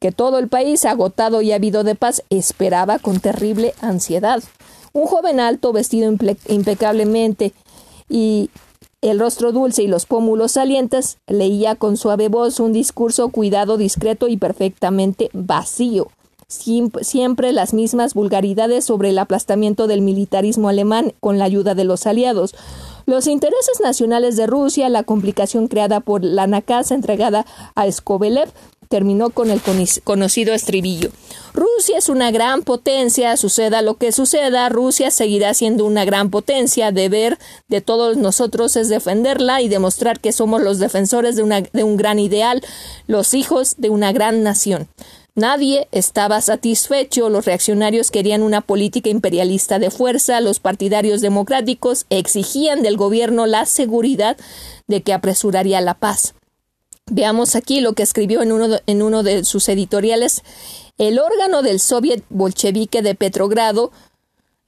[0.00, 4.42] que todo el país, agotado y ávido de paz, esperaba con terrible ansiedad.
[4.92, 6.12] Un joven alto, vestido
[6.48, 7.52] impecablemente
[8.08, 8.50] y
[9.00, 14.26] el rostro dulce y los pómulos salientes, leía con suave voz un discurso cuidado, discreto
[14.26, 16.08] y perfectamente vacío.
[16.48, 22.06] Siempre las mismas vulgaridades sobre el aplastamiento del militarismo alemán con la ayuda de los
[22.06, 22.54] aliados,
[23.04, 28.50] los intereses nacionales de Rusia, la complicación creada por la Nakaz entregada a Skobelev,
[28.88, 29.60] terminó con el
[30.04, 31.10] conocido estribillo.
[31.52, 36.92] Rusia es una gran potencia, suceda lo que suceda, Rusia seguirá siendo una gran potencia,
[36.92, 41.96] deber de todos nosotros es defenderla y demostrar que somos los defensores de, de un
[41.96, 42.62] gran ideal,
[43.06, 44.88] los hijos de una gran nación.
[45.38, 52.82] Nadie estaba satisfecho, los reaccionarios querían una política imperialista de fuerza, los partidarios democráticos exigían
[52.82, 54.36] del gobierno la seguridad
[54.88, 56.34] de que apresuraría la paz.
[57.10, 60.42] Veamos aquí lo que escribió en uno de, en uno de sus editoriales.
[60.98, 63.92] El órgano del soviet bolchevique de Petrogrado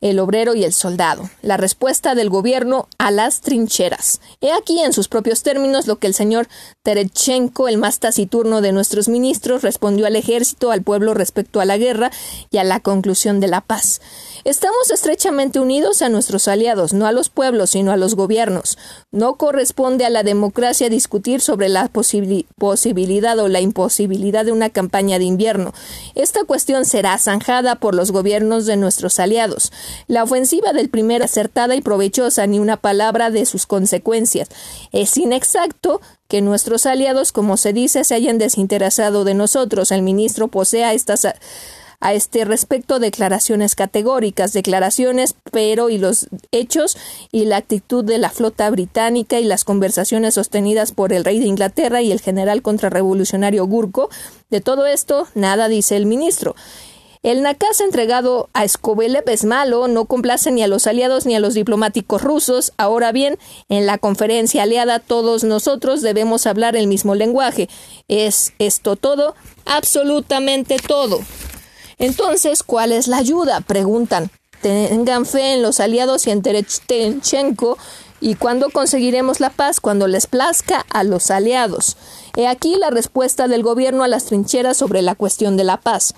[0.01, 4.21] el obrero y el soldado, la respuesta del gobierno a las trincheras.
[4.41, 6.49] He aquí en sus propios términos lo que el señor
[6.83, 11.77] Terechenko, el más taciturno de nuestros ministros, respondió al ejército, al pueblo respecto a la
[11.77, 12.11] guerra
[12.51, 14.01] y a la conclusión de la paz.
[14.45, 18.79] Estamos estrechamente unidos a nuestros aliados, no a los pueblos, sino a los gobiernos.
[19.13, 25.19] No corresponde a la democracia discutir sobre la posibilidad o la imposibilidad de una campaña
[25.19, 25.75] de invierno.
[26.15, 29.73] Esta cuestión será zanjada por los gobiernos de nuestros aliados.
[30.07, 34.49] La ofensiva del primer acertada y provechosa, ni una palabra de sus consecuencias.
[34.93, 39.91] Es inexacto que nuestros aliados, como se dice, se hayan desinteresado de nosotros.
[39.91, 41.27] El ministro posea estas
[42.01, 46.97] a este respecto declaraciones categóricas, declaraciones, pero y los hechos
[47.31, 51.47] y la actitud de la flota británica y las conversaciones sostenidas por el rey de
[51.47, 54.09] Inglaterra y el general contrarrevolucionario Gurko,
[54.49, 56.57] de todo esto nada dice el ministro.
[57.23, 61.41] El nakaz entregado a Skobelev es malo, no complace ni a los aliados ni a
[61.41, 62.73] los diplomáticos rusos.
[62.79, 67.69] Ahora bien, en la conferencia aliada todos nosotros debemos hablar el mismo lenguaje.
[68.09, 69.35] ¿Es esto todo?
[69.67, 71.21] Absolutamente todo.
[71.99, 73.61] Entonces, ¿cuál es la ayuda?
[73.61, 74.31] preguntan.
[74.63, 77.77] tengan fe en los aliados y en Terechenchenko
[78.23, 79.81] ¿Y cuándo conseguiremos la paz?
[79.81, 81.97] Cuando les plazca a los aliados.
[82.37, 86.15] He aquí la respuesta del gobierno a las trincheras sobre la cuestión de la paz.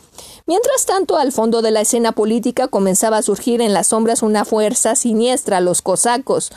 [0.47, 4.45] Mientras tanto, al fondo de la escena política comenzaba a surgir en las sombras una
[4.45, 6.51] fuerza siniestra, los cosacos.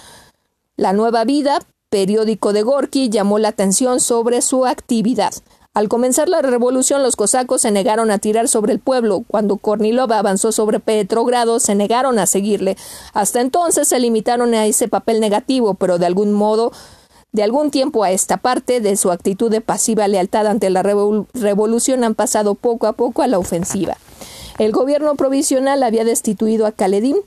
[0.75, 1.59] La Nueva Vida,
[1.89, 5.33] periódico de Gorky, llamó la atención sobre su actividad.
[5.75, 9.25] Al comenzar la revolución, los cosacos se negaron a tirar sobre el pueblo.
[9.27, 12.77] Cuando Kornilov avanzó sobre Petrogrado, se negaron a seguirle.
[13.13, 16.71] Hasta entonces se limitaron a ese papel negativo, pero de algún modo,
[17.35, 22.03] de algún tiempo a esta parte de su actitud de pasiva lealtad ante la revolución
[22.03, 23.97] han pasado poco a poco a la ofensiva.
[24.57, 27.17] El gobierno provisional había destituido a Kaledin,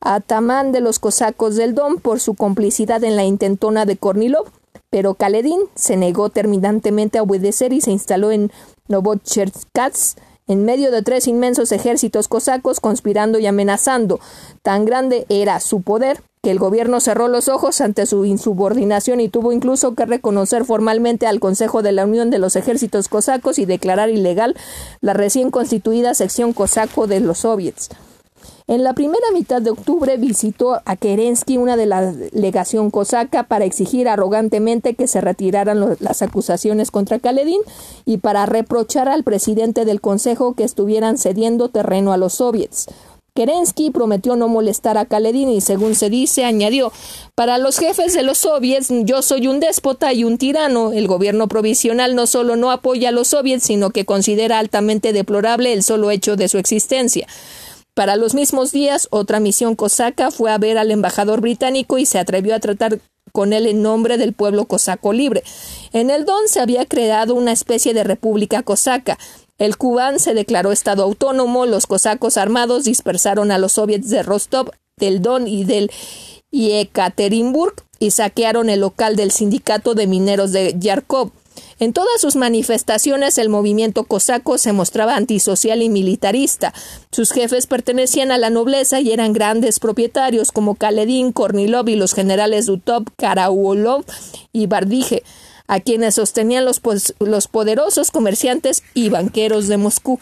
[0.00, 4.46] atamán de los cosacos del Don, por su complicidad en la intentona de Kornilov
[4.92, 8.52] pero Kaledin se negó terminantemente a obedecer y se instaló en
[8.88, 14.20] Novocherkassk en medio de tres inmensos ejércitos cosacos conspirando y amenazando.
[14.60, 19.28] Tan grande era su poder que el gobierno cerró los ojos ante su insubordinación y
[19.28, 23.64] tuvo incluso que reconocer formalmente al Consejo de la Unión de los Ejércitos Cosacos y
[23.64, 24.56] declarar ilegal
[25.00, 27.90] la recién constituida sección cosaco de los soviets.
[28.66, 33.64] En la primera mitad de octubre visitó a Kerensky una de la legación cosaca para
[33.64, 37.60] exigir arrogantemente que se retiraran las acusaciones contra Kaledin
[38.04, 42.88] y para reprochar al presidente del Consejo que estuvieran cediendo terreno a los soviets.
[43.34, 46.92] Kerensky prometió no molestar a Kaledin y, según se dice, añadió
[47.34, 50.92] Para los jefes de los soviets, yo soy un déspota y un tirano.
[50.92, 55.72] El gobierno provisional no solo no apoya a los soviets, sino que considera altamente deplorable
[55.72, 57.26] el solo hecho de su existencia.
[57.94, 62.18] Para los mismos días, otra misión cosaca fue a ver al embajador británico y se
[62.18, 62.98] atrevió a tratar
[63.32, 65.42] con él en nombre del pueblo cosaco libre.
[65.92, 69.18] En el Don se había creado una especie de república cosaca.
[69.62, 74.72] El Kubán se declaró estado autónomo, los cosacos armados dispersaron a los soviets de Rostov,
[74.96, 75.92] del Don y del
[76.50, 81.30] Yekaterinburg y saquearon el local del sindicato de mineros de Yarkov.
[81.78, 86.74] En todas sus manifestaciones el movimiento cosaco se mostraba antisocial y militarista.
[87.12, 92.14] Sus jefes pertenecían a la nobleza y eran grandes propietarios como Kaledin, Kornilov y los
[92.14, 94.04] generales Dutov, Karaulov
[94.52, 95.22] y Bardije,
[95.66, 96.80] a quienes sostenían los,
[97.18, 100.18] los poderosos comerciantes y banqueros de Moscú.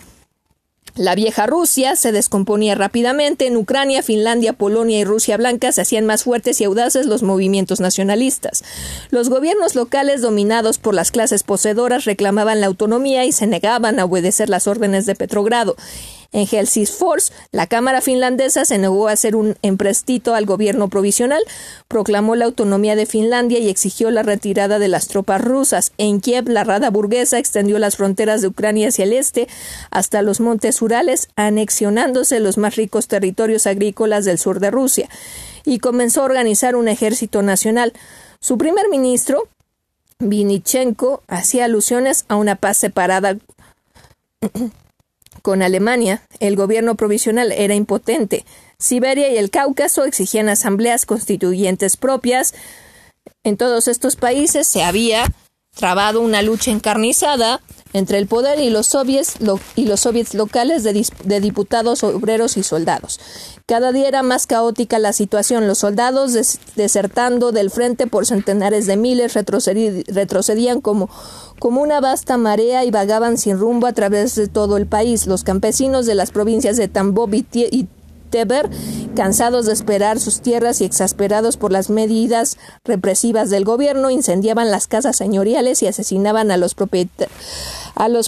[0.96, 3.46] La vieja Rusia se descomponía rápidamente.
[3.46, 7.80] En Ucrania, Finlandia, Polonia y Rusia Blanca se hacían más fuertes y audaces los movimientos
[7.80, 8.64] nacionalistas.
[9.10, 14.04] Los gobiernos locales, dominados por las clases poseedoras, reclamaban la autonomía y se negaban a
[14.04, 15.76] obedecer las órdenes de Petrogrado.
[16.32, 21.42] En Helsingfors, la Cámara finlandesa se negó a hacer un emprestito al gobierno provisional,
[21.88, 25.90] proclamó la autonomía de Finlandia y exigió la retirada de las tropas rusas.
[25.98, 29.48] En Kiev, la rada burguesa extendió las fronteras de Ucrania hacia el este
[29.90, 35.08] hasta los montes Urales, anexionándose los más ricos territorios agrícolas del sur de Rusia,
[35.64, 37.92] y comenzó a organizar un ejército nacional.
[38.38, 39.48] Su primer ministro,
[40.20, 43.36] Vinichenko, hacía alusiones a una paz separada
[45.42, 48.44] con Alemania, el gobierno provisional era impotente.
[48.78, 52.54] Siberia y el Cáucaso exigían asambleas constituyentes propias.
[53.44, 55.32] En todos estos países se había
[55.74, 57.60] trabado una lucha encarnizada
[57.92, 59.36] entre el poder y los soviets,
[59.74, 63.18] y los soviets locales de, diputados, obreros y soldados.
[63.66, 65.66] Cada día era más caótica la situación.
[65.66, 66.32] Los soldados
[66.76, 71.10] desertando del frente por centenares de miles retrocedían como,
[71.60, 75.26] una vasta marea y vagaban sin rumbo a través de todo el país.
[75.26, 77.88] Los campesinos de las provincias de Tambov y
[79.14, 84.86] Cansados de esperar sus tierras y exasperados por las medidas represivas del gobierno, incendiaban las
[84.86, 86.74] casas señoriales y asesinaban a los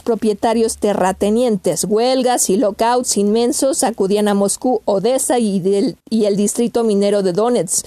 [0.03, 1.85] propietarios terratenientes.
[1.85, 7.87] Huelgas y lockouts inmensos acudían a Moscú, Odessa y el distrito minero de Donetsk.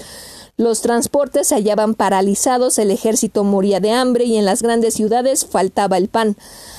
[0.58, 5.44] Los transportes se hallaban paralizados, el ejército moría de hambre y en las grandes ciudades
[5.44, 6.34] faltaba el pan.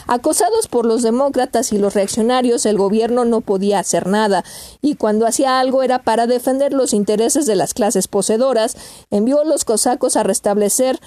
[0.08, 4.44] Acosados por los demócratas y los reaccionarios, el gobierno no podía hacer nada,
[4.82, 8.76] y cuando hacía algo era para defender los intereses de las clases poseedoras,
[9.12, 11.00] envió a los cosacos a restablecer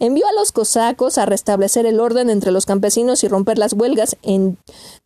[0.00, 4.16] envió a los cosacos a restablecer el orden entre los campesinos y romper las huelgas.
[4.22, 4.58] En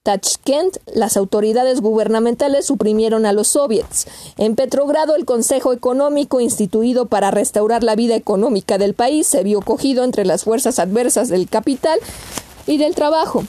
[0.04, 4.06] Tashkent, las autoridades gubernamentales suprimieron a los soviets.
[4.38, 9.60] En Petrogrado, el Consejo Económico, instituido para restaurar la vida económica del país, se vio
[9.60, 11.98] cogido entre las fuerzas adversas del capital
[12.66, 13.44] y del trabajo,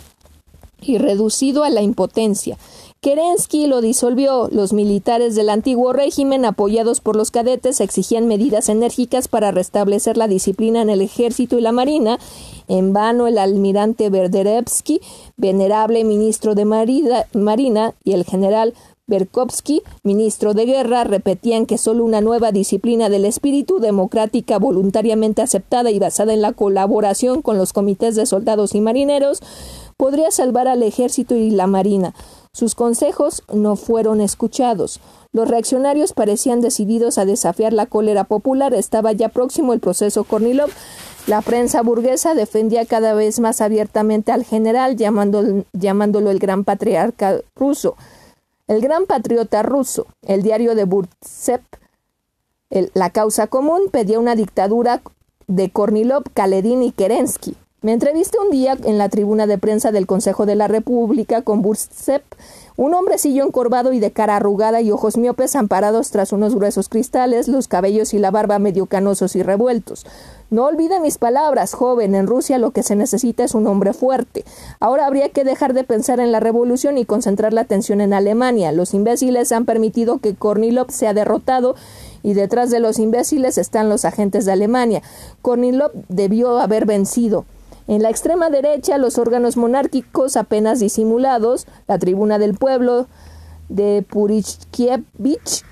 [0.81, 2.57] y reducido a la impotencia.
[3.05, 4.49] Kerensky lo disolvió.
[4.51, 10.27] Los militares del antiguo régimen, apoyados por los cadetes, exigían medidas enérgicas para restablecer la
[10.27, 12.17] disciplina en el ejército y la marina.
[12.67, 15.01] En vano, el almirante Verderevsky,
[15.37, 18.73] venerable ministro de Marina, y el general
[19.05, 25.91] Berkovsky, ministro de Guerra, repetían que solo una nueva disciplina del espíritu democrática voluntariamente aceptada
[25.91, 29.43] y basada en la colaboración con los comités de soldados y marineros
[29.95, 32.15] podría salvar al ejército y la marina.
[32.55, 35.01] Sus consejos no fueron escuchados.
[35.33, 38.73] Los reaccionarios parecían decididos a desafiar la cólera popular.
[38.73, 40.69] Estaba ya próximo el proceso Kornilov.
[41.27, 47.97] La prensa burguesa defendía cada vez más abiertamente al general, llamándolo, el gran patriarca ruso.
[48.67, 51.59] El gran patriota ruso, el diario de Burtsev,
[52.93, 55.01] La Causa Común, pedía una dictadura
[55.47, 57.57] de Kornilov, Kaledin y Kerensky.
[57.86, 61.61] Me entrevisté un día en la tribuna de prensa del Consejo de la República con
[61.61, 62.23] Bursev,
[62.77, 67.47] un hombrecillo encorvado y de cara arrugada y ojos miopes amparados tras unos gruesos cristales,
[67.47, 70.03] los cabellos y la barba medio canosos y revueltos.
[70.49, 72.15] No olvide mis palabras, joven.
[72.15, 74.45] En Rusia lo que se necesita es un hombre fuerte.
[74.79, 78.71] Ahora habría que dejar de pensar en la revolución y concentrar la atención en Alemania.
[78.71, 81.75] Los imbéciles han permitido que Kornilov sea derrotado
[82.23, 85.03] y detrás de los imbéciles están los agentes de Alemania.
[85.43, 87.45] Kornilov debió haber vencido.
[87.88, 93.07] En la extrema derecha, los órganos monárquicos apenas disimulados, la Tribuna del Pueblo
[93.69, 95.63] de Purichkievich,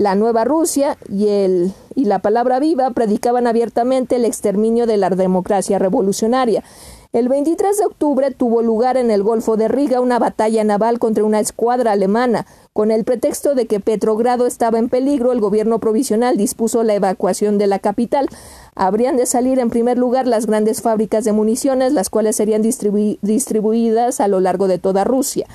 [0.00, 5.10] la Nueva Rusia y, el, y la Palabra Viva predicaban abiertamente el exterminio de la
[5.10, 6.64] democracia revolucionaria.
[7.12, 11.22] El 23 de octubre tuvo lugar en el Golfo de Riga una batalla naval contra
[11.22, 12.46] una escuadra alemana.
[12.72, 17.58] Con el pretexto de que Petrogrado estaba en peligro, el gobierno provisional dispuso la evacuación
[17.58, 18.26] de la capital.
[18.74, 24.20] Habrían de salir en primer lugar las grandes fábricas de municiones, las cuales serían distribuidas
[24.20, 25.46] a lo largo de toda Rusia.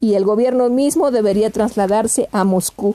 [0.00, 2.94] Y el gobierno mismo debería trasladarse a Moscú.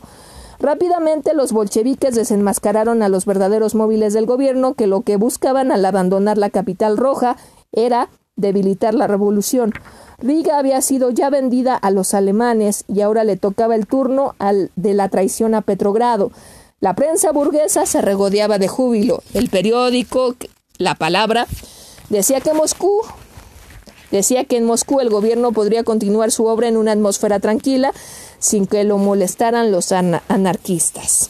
[0.60, 5.86] Rápidamente los bolcheviques desenmascararon a los verdaderos móviles del gobierno que lo que buscaban al
[5.86, 7.38] abandonar la capital roja
[7.72, 9.74] era debilitar la revolución.
[10.18, 14.72] Riga había sido ya vendida a los alemanes y ahora le tocaba el turno al
[14.76, 16.32] de la traición a Petrogrado.
[16.82, 19.22] La prensa burguesa se regodeaba de júbilo.
[19.34, 20.36] El periódico,
[20.78, 21.48] la palabra,
[22.10, 23.02] decía que Moscú
[24.12, 27.94] decía que en Moscú el gobierno podría continuar su obra en una atmósfera tranquila
[28.40, 31.30] sin que lo molestaran los anarquistas.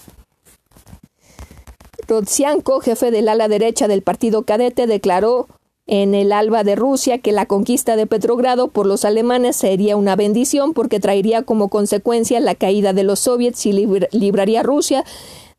[2.08, 5.48] Rodzianko, jefe del ala derecha del partido cadete, declaró
[5.86, 10.16] en el alba de Rusia que la conquista de Petrogrado por los alemanes sería una
[10.16, 13.74] bendición porque traería como consecuencia la caída de los soviets y
[14.12, 15.04] libraría a Rusia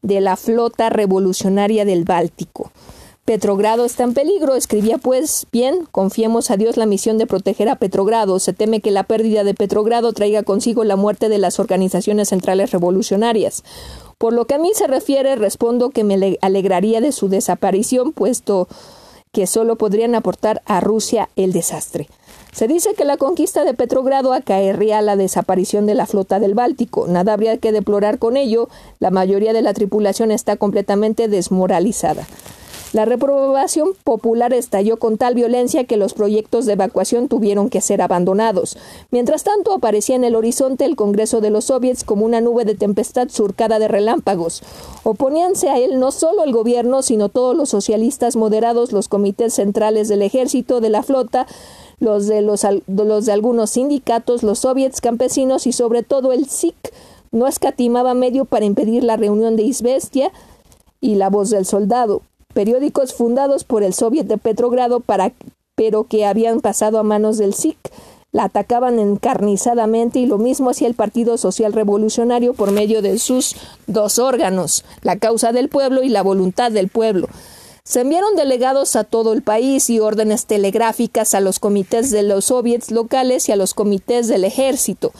[0.02, 2.70] de la flota revolucionaria del Báltico.
[3.30, 7.76] Petrogrado está en peligro, escribía pues bien, confiemos a Dios la misión de proteger a
[7.76, 8.40] Petrogrado.
[8.40, 12.72] Se teme que la pérdida de Petrogrado traiga consigo la muerte de las organizaciones centrales
[12.72, 13.62] revolucionarias.
[14.18, 18.66] Por lo que a mí se refiere, respondo que me alegraría de su desaparición, puesto
[19.30, 22.08] que solo podrían aportar a Rusia el desastre.
[22.50, 27.06] Se dice que la conquista de Petrogrado acaería la desaparición de la flota del Báltico.
[27.06, 28.68] Nada habría que deplorar con ello.
[28.98, 32.26] La mayoría de la tripulación está completamente desmoralizada.
[32.92, 38.02] La reprobación popular estalló con tal violencia que los proyectos de evacuación tuvieron que ser
[38.02, 38.76] abandonados.
[39.12, 42.74] Mientras tanto, aparecía en el horizonte el Congreso de los Soviets como una nube de
[42.74, 44.64] tempestad surcada de relámpagos.
[45.04, 50.08] Oponíanse a él no solo el gobierno, sino todos los socialistas moderados, los comités centrales
[50.08, 51.46] del ejército, de la flota,
[52.00, 56.74] los de, los, los de algunos sindicatos, los soviets campesinos y sobre todo el SIC
[57.30, 60.32] no escatimaba medio para impedir la reunión de Isbestia
[61.00, 62.22] y la voz del soldado
[62.52, 65.02] periódicos fundados por el Soviet de Petrogrado
[65.74, 67.78] pero que habían pasado a manos del SIC.
[68.32, 73.56] La atacaban encarnizadamente y lo mismo hacía el Partido Social Revolucionario por medio de sus
[73.86, 77.28] dos órganos, la causa del pueblo y la voluntad del pueblo.
[77.82, 82.44] Se enviaron delegados a todo el país y órdenes telegráficas a los comités de los
[82.44, 85.12] soviets locales y a los comités del ejército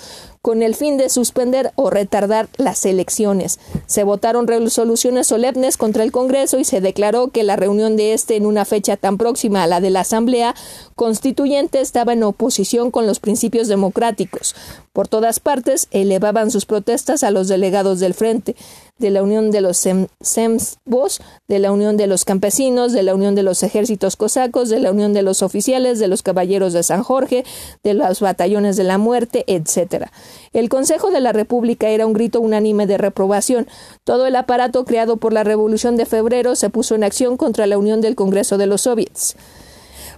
[0.43, 3.61] con el fin de suspender o retardar las elecciones.
[3.87, 8.37] Se votaron resoluciones solemnes contra el Congreso y se declaró que la reunión de este
[8.37, 10.55] en una fecha tan próxima a la de la Asamblea
[10.97, 14.55] Constituyente estaba en oposición con los principios democráticos.
[14.93, 18.57] Por todas partes elevaban sus protestas a los delegados del Frente
[19.01, 19.79] de la Unión de los
[20.21, 24.79] Semsbos, de la Unión de los Campesinos, de la Unión de los Ejércitos Cosacos, de
[24.79, 27.45] la Unión de los Oficiales, de los Caballeros de San Jorge,
[27.83, 30.07] de los Batallones de la Muerte, etc.
[30.53, 33.67] El Consejo de la República era un grito unánime de reprobación.
[34.05, 37.79] Todo el aparato creado por la Revolución de Febrero se puso en acción contra la
[37.79, 39.37] unión del Congreso de los Soviets.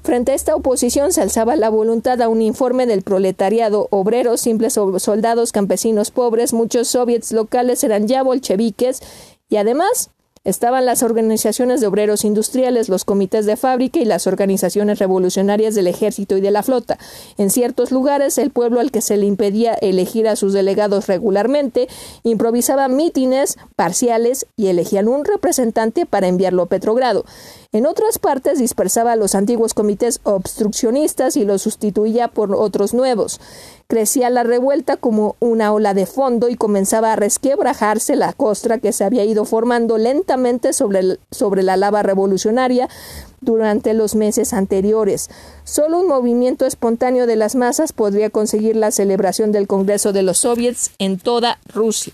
[0.03, 4.73] Frente a esta oposición se alzaba la voluntad a un informe del proletariado, obreros, simples
[4.73, 9.01] soldados, campesinos pobres, muchos soviets locales eran ya bolcheviques
[9.49, 10.11] y además
[10.45, 15.87] Estaban las organizaciones de obreros industriales, los comités de fábrica y las organizaciones revolucionarias del
[15.87, 16.99] ejército y de la flota.
[17.39, 21.87] En ciertos lugares, el pueblo al que se le impedía elegir a sus delegados regularmente
[22.25, 27.25] improvisaba mítines parciales y elegían un representante para enviarlo a Petrogrado.
[27.75, 33.41] En otras partes dispersaba a los antiguos comités obstruccionistas y los sustituía por otros nuevos.
[33.87, 38.93] Crecía la revuelta como una ola de fondo y comenzaba a resquebrajarse la costra que
[38.93, 42.91] se había ido formando lentamente sobre, sobre la lava revolucionaria
[43.41, 45.31] durante los meses anteriores.
[45.65, 50.37] Solo un movimiento espontáneo de las masas podría conseguir la celebración del Congreso de los
[50.37, 52.13] Soviets en toda Rusia.